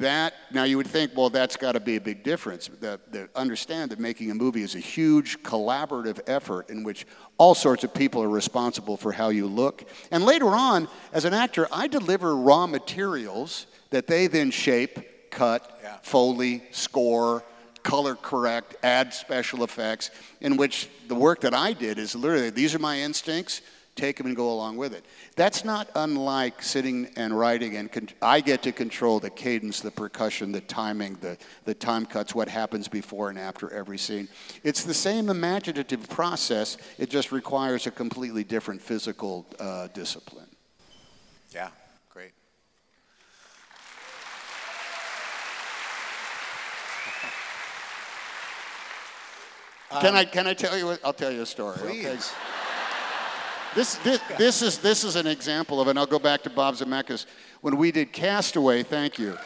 [0.01, 2.67] that now you would think, well, that's got to be a big difference.
[2.81, 7.55] that, the, understand that making a movie is a huge collaborative effort in which all
[7.55, 9.83] sorts of people are responsible for how you look.
[10.11, 15.79] And later on, as an actor, I deliver raw materials that they then shape, cut,
[15.83, 15.97] Yeah.
[16.03, 17.43] foley, score,
[17.83, 20.11] color correct, add special effects.
[20.39, 23.61] In which the work that I did is literally these are my instincts
[24.01, 25.05] take them and go along with it.
[25.35, 29.91] That's not unlike sitting and writing, and con- I get to control the cadence, the
[29.91, 34.27] percussion, the timing, the, the time cuts, what happens before and after every scene.
[34.63, 40.47] It's the same imaginative process, it just requires a completely different physical uh, discipline.
[41.53, 41.69] Yeah,
[42.09, 42.31] great.
[49.91, 50.89] can, I, can I tell you?
[50.89, 51.77] A, I'll tell you a story.
[51.83, 52.17] okay?
[53.73, 56.75] This, this, this, is, this is an example of and I'll go back to Bob
[56.75, 57.25] Zemeckis.
[57.61, 59.37] When we did Castaway, thank you.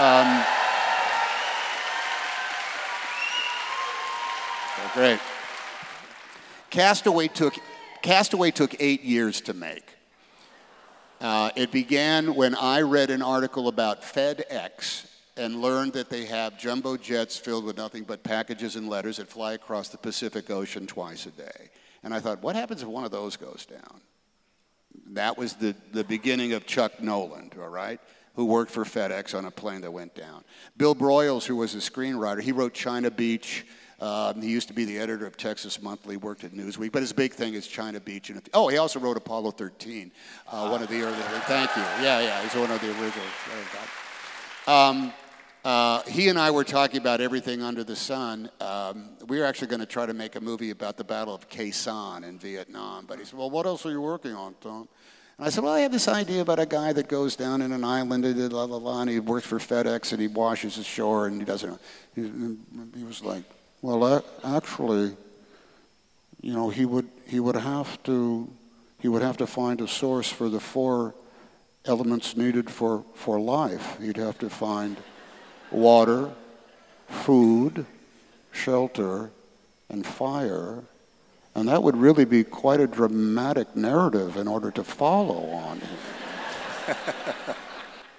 [0.00, 0.44] Um,
[4.74, 5.20] okay, great.
[6.70, 7.54] Castaway took,
[8.02, 9.84] Castaway took eight years to make.
[11.20, 15.06] Uh, it began when I read an article about FedEx
[15.36, 19.28] and learned that they have jumbo jets filled with nothing but packages and letters that
[19.28, 21.70] fly across the Pacific Ocean twice a day.
[22.02, 24.00] And I thought, what happens if one of those goes down?
[25.12, 28.00] That was the, the beginning of Chuck Noland, all right,
[28.34, 30.44] who worked for FedEx on a plane that went down.
[30.76, 33.66] Bill Broyles, who was a screenwriter, he wrote China Beach,
[34.00, 37.12] Um, he used to be the editor of Texas Monthly, worked at Newsweek, but his
[37.12, 38.30] big thing is China Beach.
[38.30, 40.12] And oh, he also wrote Apollo 13,
[40.46, 41.16] uh, one of the early.
[41.46, 41.82] Thank you.
[42.00, 43.32] Yeah, yeah, he's one of the originals.
[44.68, 45.12] Um,
[45.68, 48.48] uh, he and I were talking about everything under the sun.
[48.58, 51.50] Um, we were actually going to try to make a movie about the Battle of
[51.50, 53.04] Khe Sanh in Vietnam.
[53.06, 54.88] But he said, Well, what else are you working on, Tom?
[55.36, 57.72] And I said, Well, I have this idea about a guy that goes down in
[57.72, 61.26] an island and, blah, blah, blah, and he works for FedEx and he washes ashore
[61.26, 61.78] and he doesn't.
[62.14, 62.22] He,
[62.96, 63.42] he was like,
[63.82, 65.18] Well, actually,
[66.40, 68.50] you know, he would, he would have to.
[69.00, 71.14] He would have to find a source for the four
[71.84, 73.98] elements needed for, for life.
[74.00, 74.96] He'd have to find
[75.70, 76.30] water,
[77.08, 77.86] food,
[78.52, 79.30] shelter,
[79.88, 80.82] and fire.
[81.54, 85.80] And that would really be quite a dramatic narrative in order to follow on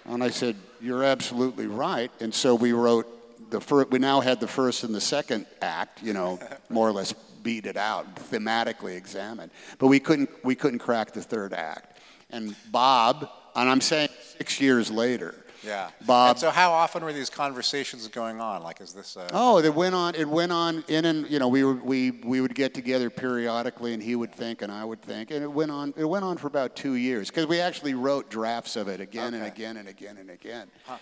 [0.06, 2.12] and I said, You're absolutely right.
[2.20, 3.08] And so we wrote
[3.52, 6.40] the first, we now had the first and the second act, you know,
[6.70, 9.52] more or less beat it out, thematically examined.
[9.78, 11.98] But we couldn't, we couldn't crack the third act.
[12.30, 15.90] And Bob, and I'm saying six years later, yeah.
[16.06, 16.32] Bob.
[16.32, 18.64] And so how often were these conversations going on?
[18.64, 19.16] Like, is this?
[19.16, 19.28] A...
[19.34, 20.16] Oh, it went on.
[20.16, 23.94] It went on in and you know we were, we we would get together periodically,
[23.94, 25.94] and he would think, and I would think, and it went on.
[25.98, 29.34] It went on for about two years because we actually wrote drafts of it again
[29.34, 29.38] okay.
[29.38, 30.68] and again and again and again.
[30.86, 30.98] Huh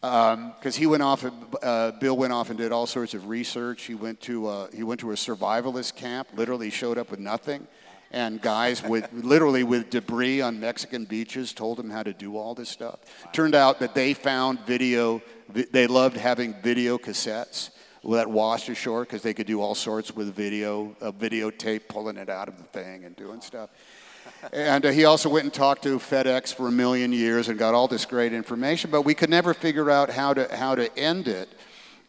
[0.00, 1.24] because um, he went off,
[1.62, 3.84] uh, Bill went off and did all sorts of research.
[3.84, 6.28] He went to uh, he went to a survivalist camp.
[6.34, 7.66] Literally showed up with nothing,
[8.12, 12.54] and guys with literally with debris on Mexican beaches told him how to do all
[12.54, 13.00] this stuff.
[13.32, 17.70] Turned out that they found video, they loved having video cassettes
[18.14, 22.28] that washed ashore because they could do all sorts with video, a videotape, pulling it
[22.28, 23.70] out of the thing and doing stuff.
[24.52, 27.74] and uh, he also went and talked to FedEx for a million years and got
[27.74, 31.28] all this great information, but we could never figure out how to, how to end
[31.28, 31.48] it.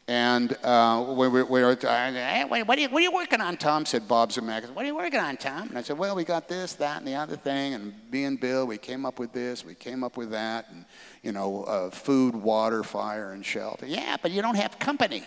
[0.10, 3.58] And uh, we, we, we were, hey, what, are you, what are you working on,
[3.58, 3.86] Tom?
[3.86, 4.74] Said Bob Zemeckis.
[4.74, 5.68] What are you working on, Tom?
[5.68, 7.74] And I said, well, we got this, that, and the other thing.
[7.74, 10.70] And me and Bill, we came up with this, we came up with that.
[10.72, 10.86] And,
[11.24, 13.86] you know, uh, food, water, fire, and shelter.
[13.86, 15.26] Yeah, but you don't have company.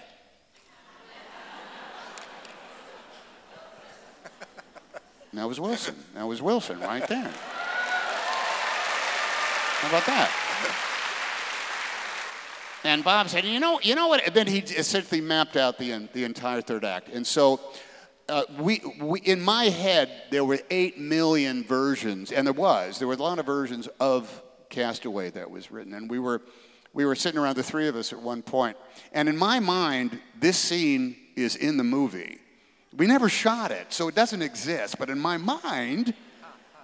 [5.35, 5.97] that was Wilson.
[6.15, 7.31] That was Wilson right there.
[9.81, 10.87] How about that?
[12.83, 14.27] And Bob said, you know, you know what?
[14.27, 17.09] And then he essentially mapped out the, the entire third act.
[17.09, 17.61] And so
[18.29, 22.99] uh, we, we, in my head, there were eight million versions, and there was.
[22.99, 25.93] There were a lot of versions of Castaway that was written.
[25.93, 26.41] And we were,
[26.95, 28.77] we were sitting around, the three of us at one point.
[29.13, 32.39] And in my mind, this scene is in the movie.
[32.97, 34.97] We never shot it, so it doesn't exist.
[34.99, 36.15] But in my mind,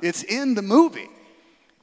[0.03, 1.09] it's in the movie.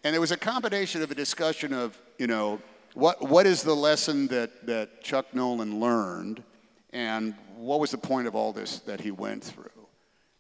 [0.04, 2.60] And there was a combination of a discussion of, you know,
[2.94, 6.44] what, what is the lesson that, that Chuck Noland learned,
[6.92, 9.70] and what was the point of all this that he went through?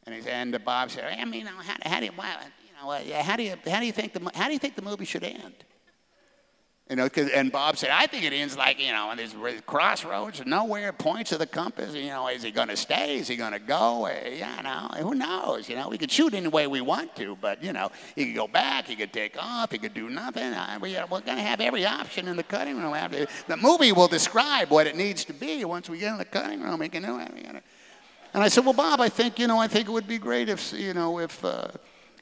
[0.05, 2.17] And, he, and Bob said, I mean, how, how do you, you
[2.81, 4.81] know, uh, how do you, how do you think the, how do you think the
[4.81, 5.63] movie should end?
[6.89, 9.33] You know, and Bob said, I think it ends like, you know, on there's
[9.65, 11.95] crossroads, nowhere, points of the compass.
[11.95, 13.17] You know, is he going to stay?
[13.17, 14.05] Is he going to go?
[14.05, 15.69] Eh, you know, who knows?
[15.69, 18.35] You know, we could shoot any way we want to, but, you know, he could
[18.35, 20.53] go back, he could take off, he could do nothing.
[20.53, 22.93] I, We, are going to have every option in the cutting room.
[22.93, 23.27] After.
[23.47, 26.61] The movie will describe what it needs to be once we get in the cutting
[26.61, 26.79] room.
[26.79, 27.31] We can do it.
[28.33, 30.49] And I said, well, Bob, I think, you know, I think it would be great
[30.49, 31.69] if, you know, if, uh,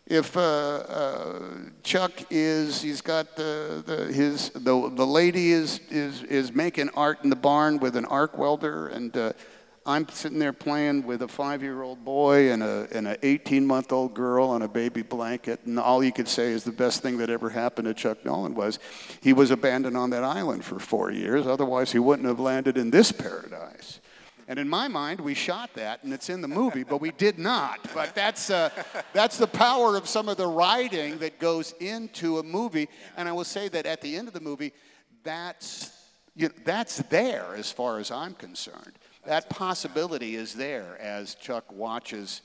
[0.07, 1.39] if uh, uh,
[1.83, 7.19] Chuck is, he's got the, the, his, the, the lady is, is, is making art
[7.23, 9.33] in the barn with an arc welder, and uh,
[9.85, 13.65] I'm sitting there playing with a five year old boy and, a, and an 18
[13.65, 17.01] month old girl on a baby blanket, and all you could say is the best
[17.01, 18.79] thing that ever happened to Chuck Noland was
[19.21, 22.91] he was abandoned on that island for four years, otherwise, he wouldn't have landed in
[22.91, 24.00] this paradise.
[24.51, 27.39] And in my mind, we shot that, and it's in the movie, but we did
[27.39, 27.79] not.
[27.93, 28.69] But that's, uh,
[29.13, 32.89] that's the power of some of the writing that goes into a movie.
[33.15, 34.73] And I will say that at the end of the movie,
[35.23, 35.97] that's,
[36.35, 38.99] you know, that's there as far as I'm concerned.
[39.25, 42.41] That possibility is there as Chuck watches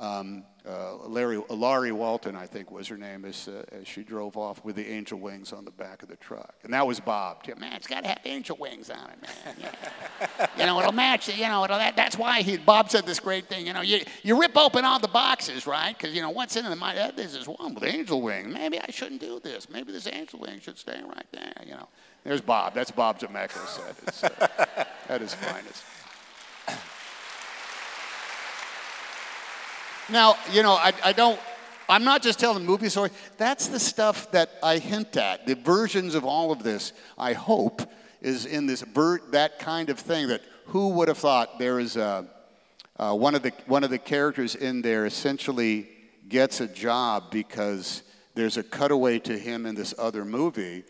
[0.00, 4.36] um, uh, Larry, Laurie Walton, I think was her name, as, uh, as she drove
[4.36, 6.54] off with the angel wings on the back of the truck.
[6.64, 7.46] And that was Bob.
[7.58, 9.56] Man, it's got to have angel wings on it, man.
[9.60, 10.46] Yeah.
[10.58, 13.46] you know, it'll match, you know, it'll, that, that's why he, Bob said this great
[13.46, 13.66] thing.
[13.66, 15.96] You know, you, you rip open all the boxes, right?
[15.96, 18.52] Because, you know, what's in the mind, oh, this is one with angel wings.
[18.52, 19.68] Maybe I shouldn't do this.
[19.68, 21.88] Maybe this angel wing should stay right there, you know.
[22.24, 22.74] There's Bob.
[22.74, 25.84] That's Bob Zemeckis at, uh, at his finest.
[30.10, 31.38] Now, you know, I, I don't,
[31.88, 33.10] I'm not just telling movie story.
[33.36, 35.46] That's the stuff that I hint at.
[35.46, 37.82] The versions of all of this, I hope,
[38.20, 41.96] is in this ver- that kind of thing that who would have thought there is
[41.96, 42.26] a,
[42.96, 45.88] uh, one of the one of the characters in there essentially
[46.28, 48.02] gets a job because
[48.34, 50.84] there's a cutaway to him in this other movie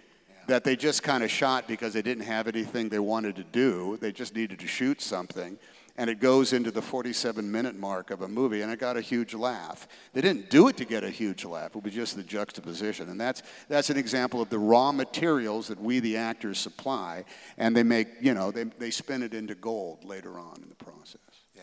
[0.49, 3.97] that they just kind of shot because they didn't have anything they wanted to do.
[4.01, 5.59] They just needed to shoot something.
[5.97, 9.01] And it goes into the 47 minute mark of a movie, and it got a
[9.01, 9.87] huge laugh.
[10.13, 13.09] They didn't do it to get a huge laugh, it was just the juxtaposition.
[13.09, 17.25] And that's, that's an example of the raw materials that we, the actors, supply,
[17.59, 20.85] and they make, you know, they, they spin it into gold later on in the
[20.85, 21.21] process.
[21.55, 21.63] Yeah.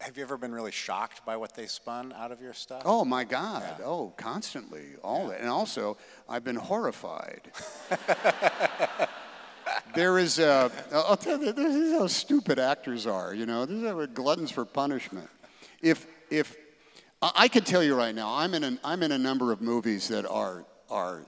[0.00, 2.82] Have you ever been really shocked by what they spun out of your stuff?
[2.84, 3.62] Oh my God!
[3.78, 3.86] Yeah.
[3.86, 5.30] Oh, constantly, all yeah.
[5.30, 5.96] that, and also
[6.28, 7.50] I've been horrified.
[9.94, 13.34] there is a, I'll tell you, this is how stupid actors are.
[13.34, 15.28] You know, these are gluttons for punishment.
[15.82, 16.56] If if
[17.22, 20.08] I can tell you right now, I'm in a, I'm in a number of movies
[20.08, 21.22] that are are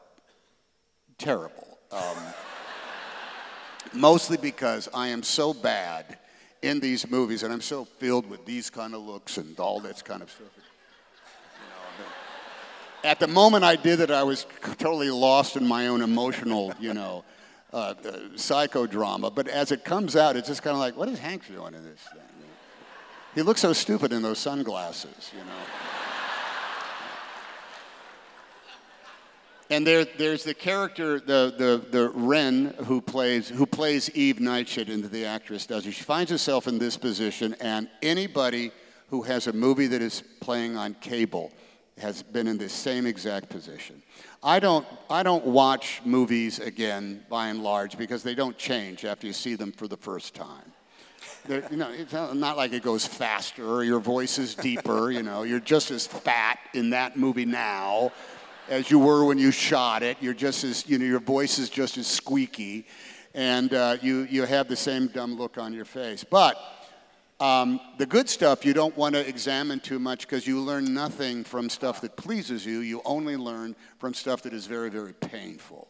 [1.19, 1.79] terrible.
[1.91, 2.17] Um,
[3.93, 6.19] mostly because I am so bad
[6.63, 10.03] in these movies, and I'm so filled with these kind of looks and all this
[10.03, 10.49] kind of stuff.
[13.05, 14.45] At the moment I did it, I was
[14.79, 17.25] totally lost in my own emotional, you know,
[17.73, 17.95] uh, uh,
[18.35, 19.35] psychodrama.
[19.35, 21.85] But as it comes out, it's just kind of like, what is Hank doing in
[21.85, 22.23] this thing?
[23.35, 25.53] He looks so stupid in those sunglasses, you know.
[29.71, 34.89] And there, there's the character, the, the, the Wren, who plays, who plays Eve Knightshade,
[34.89, 35.85] and the actress does.
[35.85, 38.73] She finds herself in this position, and anybody
[39.11, 41.53] who has a movie that is playing on cable
[42.01, 44.03] has been in the same exact position.
[44.43, 49.27] I don't, I don't watch movies again, by and large, because they don't change after
[49.27, 50.73] you see them for the first time.
[51.47, 55.11] They're, you know, it's not like it goes faster or your voice is deeper.
[55.11, 58.13] You know, you're just as fat in that movie now
[58.69, 60.19] as you were when you shot it.
[60.21, 62.87] You're just as, you know, your voice is just as squeaky,
[63.35, 66.23] and uh, you, you have the same dumb look on your face.
[66.23, 66.57] But
[67.41, 71.45] um, the good stuff you don't want to examine too much because you learn nothing
[71.45, 72.81] from stuff that pleases you.
[72.81, 75.89] You only learn from stuff that is very, very painful.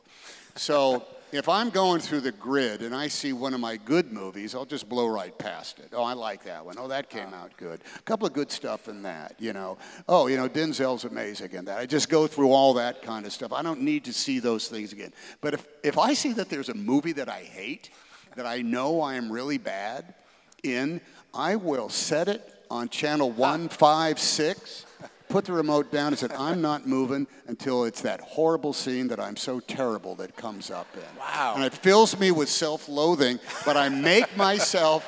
[0.56, 4.54] So if I'm going through the grid and I see one of my good movies,
[4.54, 5.90] I'll just blow right past it.
[5.92, 6.76] Oh, I like that one.
[6.78, 7.80] Oh, that came out good.
[7.96, 9.78] A couple of good stuff in that, you know.
[10.08, 11.78] Oh, you know, Denzel's amazing in that.
[11.78, 13.52] I just go through all that kind of stuff.
[13.52, 15.12] I don't need to see those things again.
[15.40, 17.90] But if, if I see that there's a movie that I hate,
[18.36, 20.14] that I know I am really bad
[20.62, 21.00] in,
[21.38, 24.86] I will set it on channel 156
[25.28, 29.20] put the remote down and said, I'm not moving until it's that horrible scene that
[29.20, 31.18] I'm so terrible that comes up in.
[31.18, 31.52] Wow.
[31.54, 35.06] And it fills me with self-loathing, but I make myself,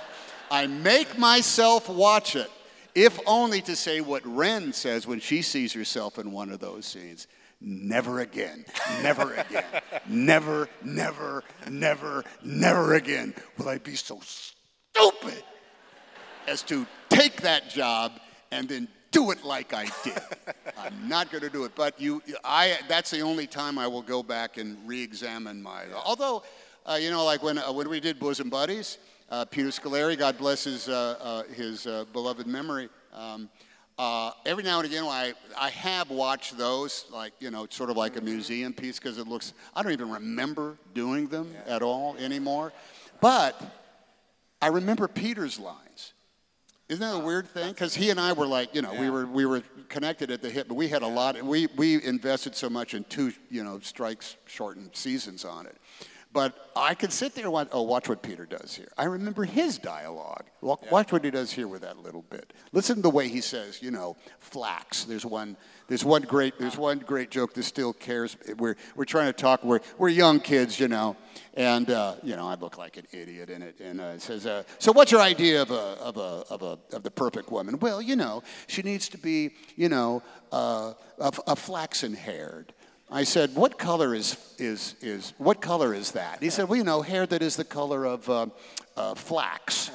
[0.51, 2.51] I make myself watch it,
[2.95, 6.87] if only to say what Wren says when she sees herself in one of those
[6.87, 7.26] scenes.
[7.62, 8.64] Never again,
[9.03, 9.64] never again,
[10.07, 15.43] never, never, never, never again will I be so stupid
[16.51, 18.20] as to take that job
[18.51, 20.18] and then do it like I did.
[20.78, 21.72] I'm not going to do it.
[21.74, 25.84] But you, I, that's the only time I will go back and re-examine my.
[26.05, 26.42] Although,
[26.84, 28.98] uh, you know, like when uh, when we did Bosom Buddies,
[29.30, 32.88] uh, Peter Scolari, God bless his uh, uh, his uh, beloved memory.
[33.12, 33.48] Um,
[34.46, 38.16] every now and again, I I have watched those, like you know, sort of like
[38.16, 39.53] a museum piece, because it looks.
[39.74, 42.72] I don't even remember doing them at all anymore,
[43.20, 43.61] but
[44.62, 46.14] I remember Peter's lines.
[46.91, 47.68] Isn't that a weird thing?
[47.68, 50.51] Because he and I were like, you know, we were we were connected at the
[50.51, 51.41] hip, but we had a lot.
[51.41, 55.76] We we invested so much in two, you know, strikes shortened seasons on it.
[56.32, 58.88] But I could sit there and watch, oh, watch what Peter does here.
[58.97, 60.45] I remember his dialogue.
[60.61, 60.91] Watch, yeah.
[60.91, 62.53] watch what he does here with that little bit.
[62.72, 65.05] Listen to the way he says, you know, flax.
[65.05, 65.57] There's one,
[65.88, 68.36] there's one great, there's one great joke that still cares.
[68.59, 71.16] We're, we're trying to talk, we're, we're young kids, you know,
[71.55, 73.80] and, uh, you know, I look like an idiot in it.
[73.80, 76.96] And uh, it says, uh, so what's your idea of, a, of, a, of, a,
[76.96, 77.78] of the perfect woman?
[77.78, 80.22] Well, you know, she needs to be, you know,
[80.53, 82.72] uh, a, a flaxen haired
[83.12, 86.84] I said, "What color is is is what color is that?" He said, "Well, you
[86.84, 88.46] know, hair that is the color of uh,
[88.96, 89.90] uh, flax."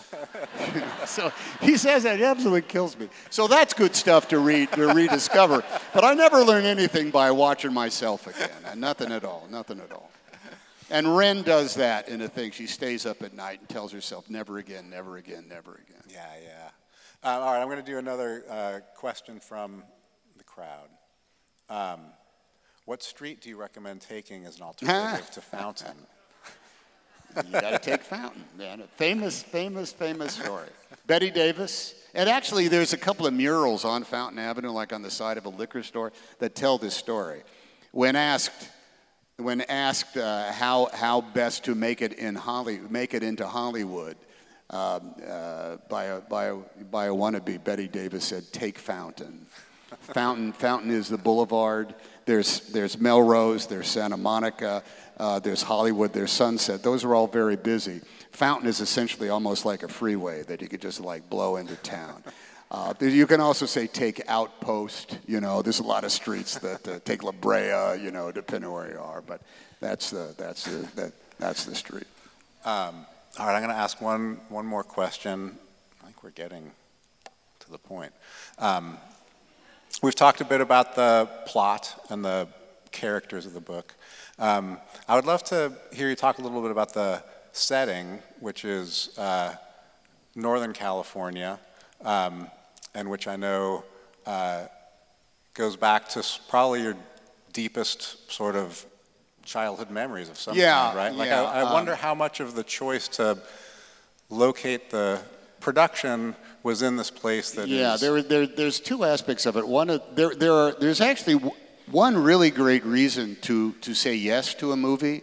[1.06, 1.32] so
[1.62, 3.08] he says that it absolutely kills me.
[3.30, 5.64] So that's good stuff to read to rediscover.
[5.94, 8.80] But I never learn anything by watching myself again.
[8.80, 9.48] Nothing at all.
[9.50, 10.12] Nothing at all.
[10.90, 12.52] And Wren does that in a thing.
[12.52, 16.30] She stays up at night and tells herself, "Never again, never again, never again." Yeah,
[16.44, 16.70] yeah.
[17.24, 19.84] Uh, all right, I'm going to do another uh, question from
[20.38, 20.90] the crowd.
[21.70, 22.02] Um,
[22.86, 25.98] what street do you recommend taking as an alternative to Fountain?
[27.48, 28.82] you got to take Fountain, man.
[28.82, 30.70] A famous, famous, famous story.
[31.08, 31.96] Bette Davis.
[32.14, 35.46] And actually, there's a couple of murals on Fountain Avenue, like on the side of
[35.46, 37.42] a liquor store, that tell this story.
[37.92, 38.70] When asked,
[39.38, 44.16] when asked uh, how, how best to make it in Holly, make it into Hollywood,
[44.70, 46.56] um, uh, by, a, by, a,
[46.90, 47.64] by a wannabe.
[47.64, 49.46] Bette Davis said, Take Fountain.
[50.00, 51.94] Fountain, Fountain is the boulevard.
[52.26, 54.84] There's, there's Melrose, there's Santa Monica,
[55.18, 56.82] uh, there's Hollywood, there's Sunset.
[56.82, 58.02] Those are all very busy.
[58.32, 62.24] Fountain is essentially almost like a freeway that you could just like blow into town.
[62.76, 65.18] Uh, you can also say take Outpost.
[65.26, 67.96] You know, there's a lot of streets that uh, take La Brea.
[68.04, 69.40] You know, depending where you are, but
[69.80, 72.08] that's the that's the that, that's the street.
[72.66, 73.06] Um,
[73.40, 75.58] all right, I'm going to ask one one more question.
[76.02, 76.70] I think we're getting
[77.62, 78.12] to the point.
[78.60, 78.98] Um,
[80.04, 82.50] we've talked a bit about the plot and the
[82.92, 83.94] characters of the book.
[84.38, 87.24] Um, I would love to hear you talk a little bit about the
[87.54, 89.56] setting, which is uh,
[90.36, 91.58] Northern California,
[92.04, 92.50] um,
[92.96, 93.84] and which I know
[94.26, 94.66] uh,
[95.54, 96.96] goes back to probably your
[97.54, 98.84] deepest sort of
[99.44, 101.14] childhood memories of some yeah, kind, right?
[101.14, 103.38] Like yeah, I, I um, wonder how much of the choice to
[104.30, 105.22] locate the
[105.60, 109.68] production was in this place that yeah, is- there, there, there's two aspects of it.
[109.68, 111.40] One, of- there, there are, there's actually
[111.92, 115.22] one really great reason to, to say yes to a movie,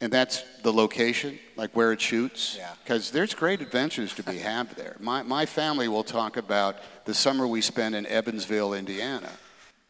[0.00, 2.56] and that's the location, like where it shoots.
[2.58, 2.72] Yeah.
[2.82, 4.96] Because there's great adventures to be had there.
[4.98, 9.28] My, my family will talk about the summer we spent in Evansville, Indiana,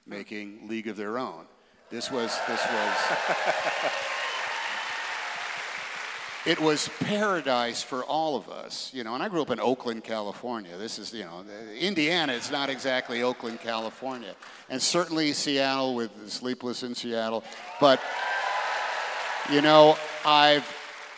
[0.04, 1.44] making League of Their Own.
[1.88, 2.96] This was, this was.
[6.46, 9.14] it was paradise for all of us, you know.
[9.14, 10.76] And I grew up in Oakland, California.
[10.76, 11.44] This is, you know,
[11.78, 12.32] Indiana.
[12.32, 14.34] It's not exactly Oakland, California,
[14.68, 17.44] and certainly Seattle with Sleepless in Seattle.
[17.80, 18.00] But
[19.50, 20.64] you know, I've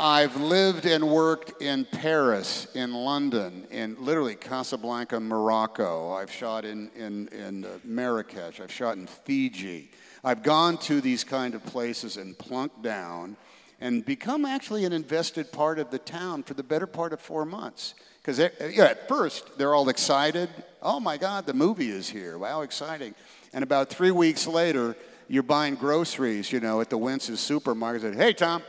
[0.01, 6.13] I've lived and worked in Paris, in London, in literally Casablanca, Morocco.
[6.13, 8.61] I've shot in in in uh, Marrakesh.
[8.61, 9.91] I've shot in Fiji.
[10.25, 13.37] I've gone to these kind of places and plunked down
[13.81, 17.45] and become actually an invested part of the town for the better part of four
[17.45, 17.95] months.
[18.21, 20.49] Because yeah, at first, they're all excited.
[20.81, 22.39] Oh my God, the movie is here.
[22.39, 23.15] Wow, exciting.
[23.53, 24.97] And about three weeks later,
[25.29, 28.15] you're buying groceries, you know, at the Wences supermarket.
[28.15, 28.63] Hey, Tom,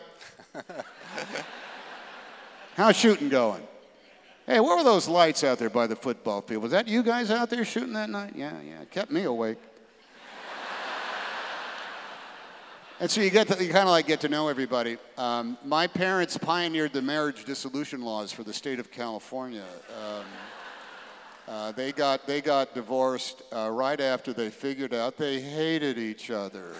[2.76, 3.64] how's shooting going?
[4.45, 6.64] Hey, what were those lights out there by the football field?
[6.64, 8.34] Was that you guys out there shooting that night?
[8.36, 9.57] Yeah, yeah, it kept me awake.
[12.99, 14.97] And so you get to, you kind of like get to know everybody.
[15.18, 19.66] Um, my parents pioneered the marriage dissolution laws for the state of California.
[19.89, 20.24] Um,
[21.48, 26.32] uh, they got they got divorced uh, right after they figured out they hated each
[26.32, 26.74] other.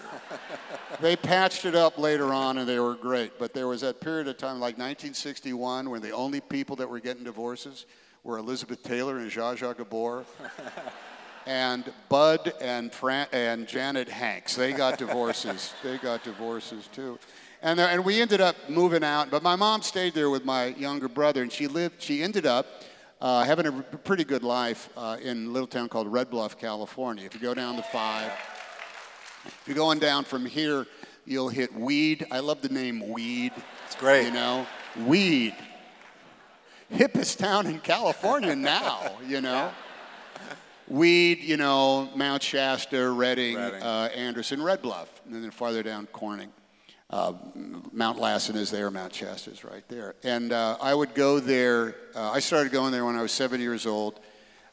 [1.02, 3.38] they patched it up later on, and they were great.
[3.38, 7.02] But there was that period of time, like 1961, when the only people that were
[7.02, 7.86] getting divorces
[8.24, 10.24] were Elizabeth Taylor and Zsa Zsa Gabor
[11.46, 14.56] and Bud and Fran- and Janet Hanks.
[14.56, 15.74] They got divorces.
[15.84, 17.20] they got divorces too.
[17.62, 20.68] And, there, and we ended up moving out, but my mom stayed there with my
[20.68, 22.02] younger brother, and she lived.
[22.02, 22.66] She ended up
[23.24, 27.26] uh, having a pretty good life uh, in a little town called Red Bluff, California.
[27.26, 28.30] If you go down the five,
[29.46, 30.86] if you're going down from here,
[31.26, 32.28] you'll hit Weed.
[32.30, 33.54] I love the name Weed.
[33.86, 34.26] It's great.
[34.26, 34.68] You know,
[35.06, 35.56] Weed.
[36.92, 39.18] Hippest town in California now.
[39.26, 39.72] You know.
[40.90, 43.82] Weed, you know, Mount Shasta, Redding, Redding.
[43.82, 46.52] Uh, Anderson, Red Bluff, and then farther down Corning.
[47.14, 47.34] Uh,
[47.92, 50.16] Mount Lassen is there, Mount Shasta is right there.
[50.24, 53.62] And uh, I would go there, uh, I started going there when I was seven
[53.62, 54.20] years old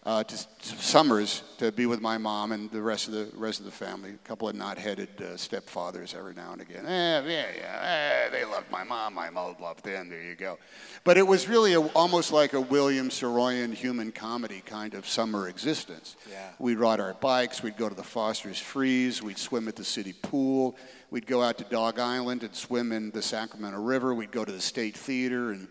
[0.04, 3.60] uh, to, to summers to be with my mom and the rest of the rest
[3.60, 4.10] of the family.
[4.10, 6.86] A couple of knot-headed uh, stepfathers every now and again.
[6.86, 10.08] Eh, yeah, yeah, eh, they loved my mom, my mom loved them.
[10.08, 10.58] There you go.
[11.04, 15.48] But it was really a, almost like a William Saroyan human comedy kind of summer
[15.48, 16.16] existence.
[16.30, 16.48] Yeah.
[16.58, 17.62] We'd ride our bikes.
[17.62, 19.22] We'd go to the Foster's Freeze.
[19.22, 20.76] We'd swim at the city pool.
[21.10, 24.14] We'd go out to Dog Island and swim in the Sacramento River.
[24.14, 25.68] We'd go to the State Theater and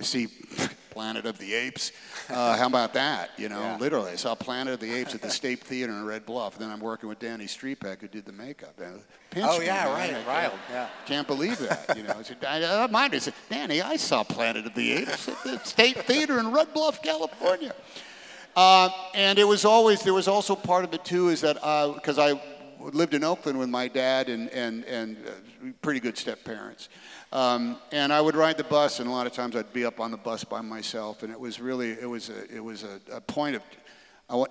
[0.00, 0.28] see
[0.98, 1.92] Planet of the Apes.
[2.28, 3.30] Uh, how about that?
[3.36, 3.76] You know, Yeah.
[3.76, 6.54] literally, I saw Planet of the Apes at the State Theater in Red Bluff.
[6.54, 8.74] And then I'm working with Danny Striepeke, who did the makeup.
[8.80, 9.00] And
[9.44, 10.88] Oh, yeah, right, right, yeah.
[11.06, 11.96] Can't believe that.
[11.96, 13.14] You know, I said, I, I mind.
[13.14, 16.74] I said, Danny, I saw Planet of the Apes at the State Theater in Red
[16.74, 17.76] Bluff, California.
[18.56, 21.54] Uh, and it was always there was also part of it too is that
[21.94, 22.40] because I
[22.80, 25.30] lived in Oakland with my dad and and and uh,
[25.80, 26.88] pretty good step parents,
[27.32, 30.00] um, and I would ride the bus and a lot of times I'd be up
[30.00, 33.00] on the bus by myself and it was really it was a it was a,
[33.12, 33.62] a point of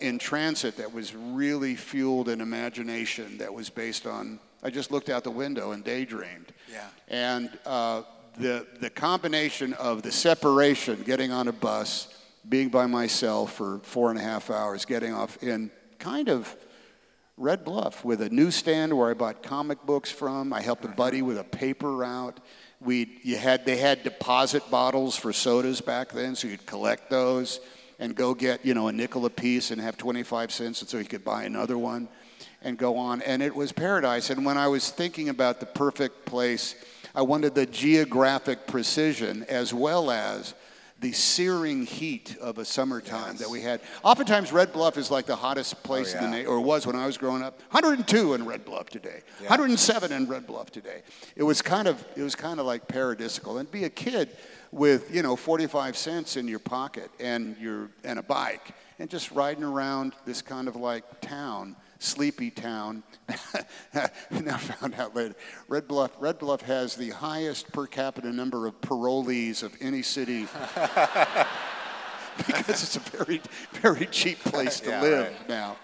[0.02, 5.10] in transit that was really fueled in imagination that was based on I just looked
[5.10, 6.52] out the window and daydreamed.
[6.72, 6.88] Yeah.
[7.08, 8.04] And uh,
[8.38, 12.14] the, the combination of the separation, getting on a bus,
[12.48, 16.56] being by myself for four and a half hours, getting off in kind of
[17.36, 20.52] Red Bluff with a newsstand where I bought comic books from.
[20.54, 22.40] I helped a buddy with a paper route.
[22.80, 27.60] We you had they had deposit bottles for sodas back then, so you'd collect those
[28.00, 30.98] and go get you know a nickel a piece and have 25 cents, and so
[30.98, 32.08] you could buy another one
[32.62, 33.22] and go on.
[33.22, 34.30] And it was paradise.
[34.30, 36.76] And when I was thinking about the perfect place,
[37.16, 40.54] I wanted the geographic precision as well as
[41.00, 43.40] the searing heat of a summertime Yes.
[43.40, 43.82] that we had.
[44.04, 46.44] Oftentimes, Red Bluff is like the hottest oh, place in the yeah.
[46.44, 47.60] na- or was when I was growing up.
[47.72, 49.22] 102 in Red Bluff today.
[49.42, 51.02] 107 in Red Bluff today.
[51.36, 53.60] It was kind of it was kind of like paradisical.
[53.60, 54.30] And be a kid
[54.72, 59.32] with you know 45 cents in your pocket and your and a bike and just
[59.32, 63.04] riding around this kind of like town sleepy town.
[64.32, 65.36] now found out later.
[65.68, 70.48] Red Bluff, Red Bluff has the highest per capita number of parolees of any city
[72.38, 73.42] because it's a very,
[73.74, 75.50] very cheap place to Yeah, live right.
[75.50, 75.78] now.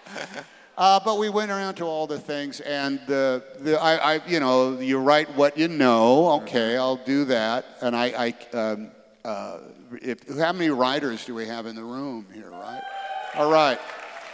[0.77, 4.39] Uh, but we went around to all the things, and the, the I, I, you
[4.39, 6.31] know, you write what you know.
[6.41, 7.65] Okay, I'll do that.
[7.81, 8.91] And I, I um,
[9.23, 9.59] uh,
[10.01, 12.49] if, how many writers do we have in the room here?
[12.49, 12.81] Right.
[13.35, 13.79] All right.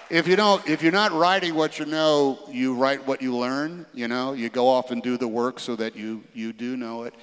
[0.10, 3.86] If you don't, if you're not writing what you know, you write what you learn.
[3.94, 7.03] You know, you go off and do the work so that you you do know
[7.03, 7.14] it.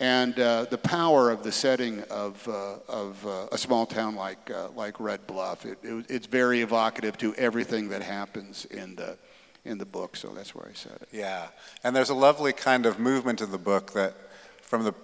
[0.00, 4.50] And uh, the power of the setting of, uh, of uh, a small town like,
[4.50, 9.16] uh, like Red Bluff, it, it, it's very evocative to everything that happens in the,
[9.64, 11.08] in the book, so that's where I said it.
[11.12, 11.46] Yeah,
[11.84, 14.14] and there's a lovely kind of movement in the book that,
[14.62, 14.94] from the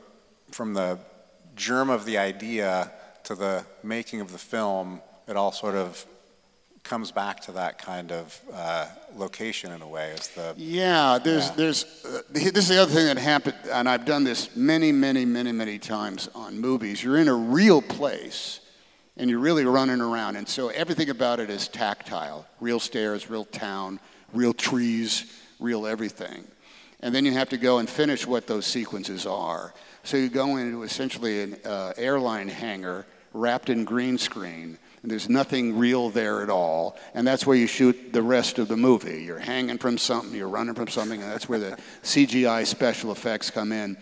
[0.50, 0.98] from the
[1.54, 2.90] germ of the idea
[3.22, 6.06] to the making of the film, it all sort of
[6.88, 10.10] comes back to that kind of uh, location in a way.
[10.12, 11.54] As the Yeah, there's, Yeah.
[11.56, 15.26] there's, uh, this is the other thing that happened, and I've done this many, many,
[15.26, 17.04] many, many times on movies.
[17.04, 18.60] You're in a real place,
[19.18, 22.46] and you're really running around, and so everything about it is tactile.
[22.58, 24.00] Real stairs, real town,
[24.32, 25.26] real trees,
[25.60, 26.46] real everything.
[27.00, 29.74] And then you have to go and finish what those sequences are.
[30.04, 33.04] So you go into essentially an uh, airline hangar
[33.34, 34.78] wrapped in green screen,
[35.10, 36.96] there's nothing real there at all.
[37.14, 39.22] And that's where you shoot the rest of the movie.
[39.24, 43.50] You're hanging from something, you're running from something, and that's where the CGI special effects
[43.50, 43.96] come in.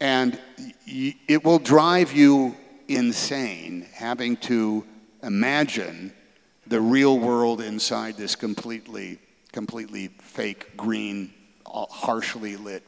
[0.00, 0.38] And
[0.86, 2.56] y- it will drive you
[2.88, 4.84] insane having to
[5.22, 6.12] imagine
[6.66, 9.18] the real world inside this completely,
[9.52, 11.32] completely fake green,
[11.66, 12.82] uh, harshly lit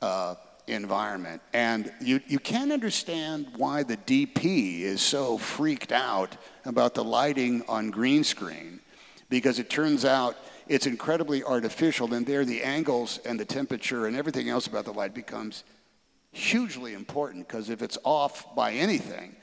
[0.00, 0.34] uh,
[0.66, 1.40] environment.
[1.52, 7.62] And you, you can't understand why the DP is so freaked out about the lighting
[7.68, 8.80] on green screen
[9.28, 10.36] because it turns out
[10.68, 14.92] it's incredibly artificial and there the angles and the temperature and everything else about the
[14.92, 15.64] light becomes
[16.32, 19.36] hugely important because if it's off by anything,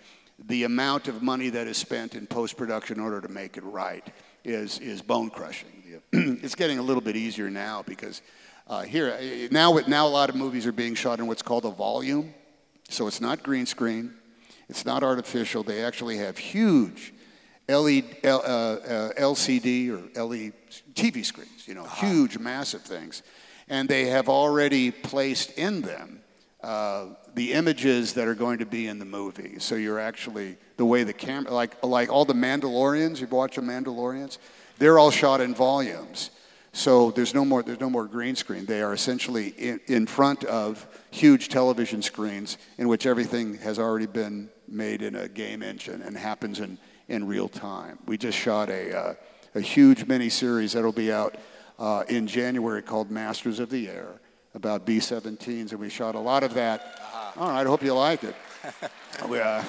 [0.47, 4.05] the amount of money that is spent in post-production in order to make it right
[4.43, 5.69] is, is bone crushing.
[6.11, 8.21] it's getting a little bit easier now because
[8.67, 11.65] uh, here, uh, now, now a lot of movies are being shot in what's called
[11.65, 12.33] a volume.
[12.89, 14.13] So it's not green screen,
[14.69, 15.63] it's not artificial.
[15.63, 17.13] They actually have huge
[17.67, 20.53] LED, L, uh, uh, LCD or LED
[20.93, 23.23] TV screens, you know, huge, massive things.
[23.69, 26.19] And they have already placed in them
[26.61, 29.59] uh, the images that are going to be in the movie.
[29.59, 33.61] So you're actually, the way the camera, like, like all the Mandalorians, you've watched the
[33.61, 34.37] Mandalorians,
[34.77, 36.29] they're all shot in volumes.
[36.75, 38.65] So there's no more, there's no more green screen.
[38.65, 44.07] They are essentially in, in front of huge television screens in which everything has already
[44.07, 47.99] been made in a game engine and happens in, in real time.
[48.07, 49.13] We just shot a, uh,
[49.53, 51.35] a huge mini-series that'll be out
[51.77, 54.19] uh, in January called Masters of the Air
[54.55, 56.99] about B-17s, and we shot a lot of that.
[57.37, 58.35] All right, I hope you like it.
[59.29, 59.63] we, uh,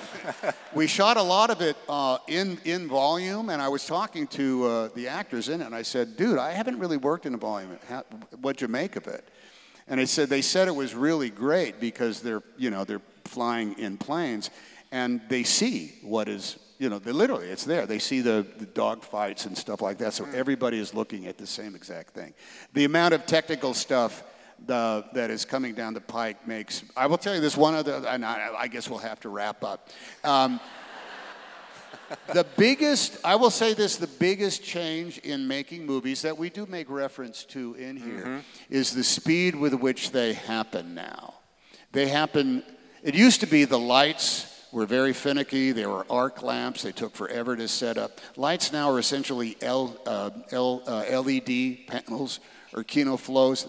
[0.73, 4.65] we shot a lot of it uh, in, in volume, and I was talking to
[4.65, 7.39] uh, the actors in it, and I said, dude, I haven't really worked in a
[7.39, 7.79] volume.
[7.89, 8.05] How,
[8.41, 9.27] what'd you make of it?
[9.89, 13.79] And they said, they said it was really great because they're, you know, they're flying
[13.79, 14.51] in planes,
[14.93, 17.87] and they see what is, you know, they literally, it's there.
[17.87, 21.37] They see the, the dog fights and stuff like that, so everybody is looking at
[21.37, 22.33] the same exact thing.
[22.75, 24.23] The amount of technical stuff
[24.66, 26.85] the, that is coming down the pike makes.
[26.97, 29.62] I will tell you this one other, and I, I guess we'll have to wrap
[29.64, 29.89] up.
[30.22, 30.60] Um,
[32.32, 36.66] the biggest, I will say this, the biggest change in making movies that we do
[36.66, 41.35] make reference to in here is the speed with which they happen now.
[41.93, 42.62] They happen,
[43.02, 47.14] it used to be the lights were very finicky, they were arc lamps, they took
[47.14, 48.20] forever to set up.
[48.36, 52.40] Lights now are essentially L, uh, L, uh, LED panels
[52.74, 53.68] or Kino Flos.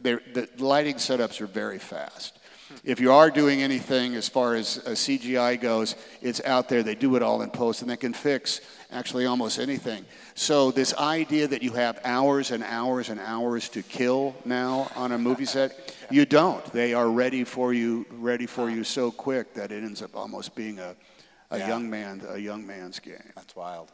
[0.00, 2.38] The lighting setups are very fast.
[2.84, 6.82] if you are doing anything as far as uh, CGI goes, it's out there.
[6.82, 8.60] They do it all in post, and they can fix
[8.90, 10.04] actually almost anything.
[10.34, 15.12] So this idea that you have hours and hours and hours to kill now on
[15.12, 16.64] a movie set, you don't.
[16.72, 20.54] They are ready for you, ready for you so quick that it ends up almost
[20.54, 20.94] being a,
[21.50, 21.68] a Yeah.
[21.68, 23.32] young man, a young man's game.
[23.36, 23.90] That's wild.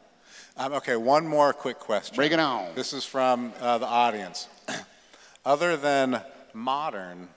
[0.57, 2.15] Um, okay, one more quick question.
[2.15, 2.73] Bring it on.
[2.75, 4.47] This is from uh, the audience.
[5.45, 6.21] Other than
[6.53, 7.27] modern,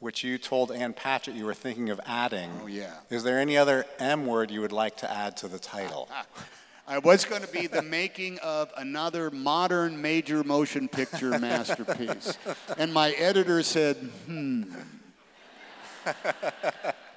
[0.00, 2.94] which you told Ann Patchett you were thinking of adding, Oh, yeah.
[3.10, 6.08] is there any other M word you would like to add to the title?
[6.88, 12.38] I was going to be the making of another modern major motion picture masterpiece.
[12.78, 13.96] And my editor said,
[14.26, 14.62] hmm,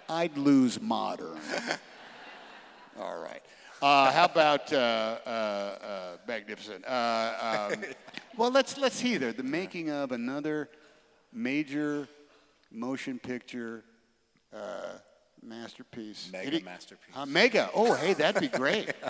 [0.09, 1.37] I'd lose modern.
[2.99, 3.41] All right.
[3.81, 4.75] Uh, how about uh,
[5.25, 6.83] uh, uh, magnificent?
[6.85, 7.83] Uh, um,
[8.39, 9.33] well, let's let's see there.
[9.33, 10.69] The making of another
[11.33, 12.07] major
[12.71, 13.83] motion picture
[14.55, 14.93] uh,
[15.43, 16.29] masterpiece.
[16.31, 17.15] Mega Any- masterpiece.
[17.15, 17.69] Uh, mega.
[17.75, 18.93] Oh, hey, that'd be great.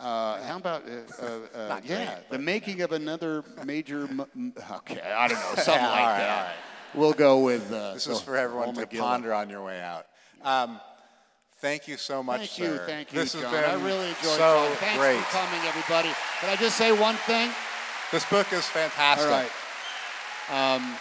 [0.00, 4.06] Uh, how about uh, uh, uh, yeah, great, the making of another major?
[4.06, 4.28] Mo-
[4.76, 6.38] okay, I don't know, something Yeah, like all right, that.
[6.38, 6.54] all right.
[6.94, 7.72] We'll go with.
[7.72, 10.06] Uh, This is for everyone to ponder on your way out.
[10.44, 10.78] Um,
[11.56, 12.72] thank you so much, Thank sir.
[12.74, 13.50] you, thank you, This has Jon.
[13.50, 14.78] been I really enjoyed so it.
[14.78, 15.18] Thanks great.
[15.18, 16.10] for coming, everybody.
[16.42, 17.50] Can I just say one thing?
[18.10, 19.26] This book is fantastic.
[19.26, 20.76] All right.
[20.76, 20.96] Um,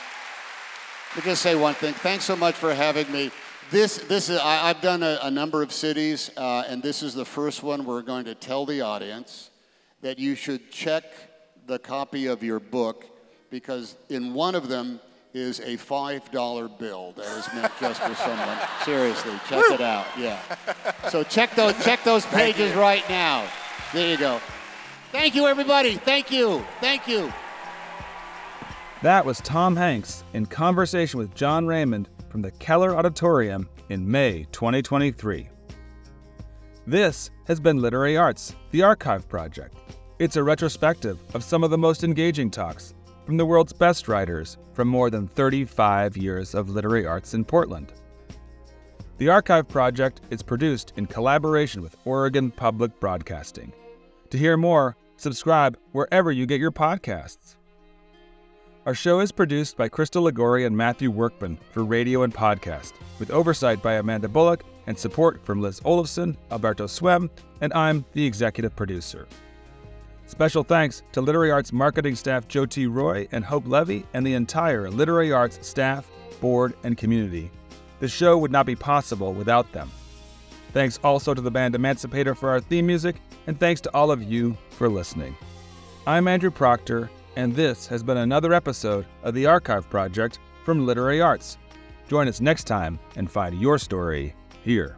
[1.15, 1.93] let me just say one thing.
[1.93, 3.31] Thanks so much for having me.
[3.71, 7.13] This, this is, I, I've done a, a number of cities, uh, and this is
[7.13, 9.51] the first one we're going to tell the audience
[10.01, 11.05] that you should check
[11.65, 13.05] the copy of your book
[13.49, 14.99] because in one of them
[15.33, 18.57] is a $5 bill that is meant just for someone.
[18.83, 20.07] Seriously, check it out.
[20.17, 20.41] Yeah.
[21.07, 23.47] So check those, check those pages right now.
[23.93, 24.41] There you go.
[25.17, 25.95] Thank you, everybody.
[25.95, 26.63] Thank you.
[26.79, 27.33] Thank you.
[29.01, 34.45] That was Tom Hanks in conversation with Jon Raymond from the Keller Auditorium in May
[34.51, 35.49] 2023.
[36.85, 39.75] This has been Literary Arts, the Archive Project.
[40.19, 42.93] It's a retrospective of some of the most engaging talks
[43.25, 47.91] from the world's best writers from more than 35 years of literary arts in Portland.
[49.17, 53.73] The Archive Project is produced in collaboration with Oregon Public Broadcasting.
[54.29, 57.55] To hear more, subscribe wherever you get your podcasts.
[58.85, 63.31] Our show is produced by Crystal Ligori and Matthew Workman for radio and podcast, with
[63.31, 67.29] oversight by Amanda Bullock and support from Liz Olafson, Alberto Swem,
[67.59, 69.27] and I'm the executive producer.
[70.25, 72.87] Special thanks to Literary Arts marketing staff Joe T.
[72.87, 77.51] Roy and Hope Levy and the entire Literary Arts staff, board, and community.
[77.99, 79.91] The show would not be possible without them.
[80.73, 83.15] Thanks also to the band Emancipator for our theme music,
[83.47, 85.35] and thanks to all of you for listening.
[86.05, 91.21] I'm Andrew Proctor, and this has been another episode of the Archive Project from Literary
[91.21, 91.57] Arts.
[92.07, 94.33] Join us next time and find your story
[94.63, 94.97] here.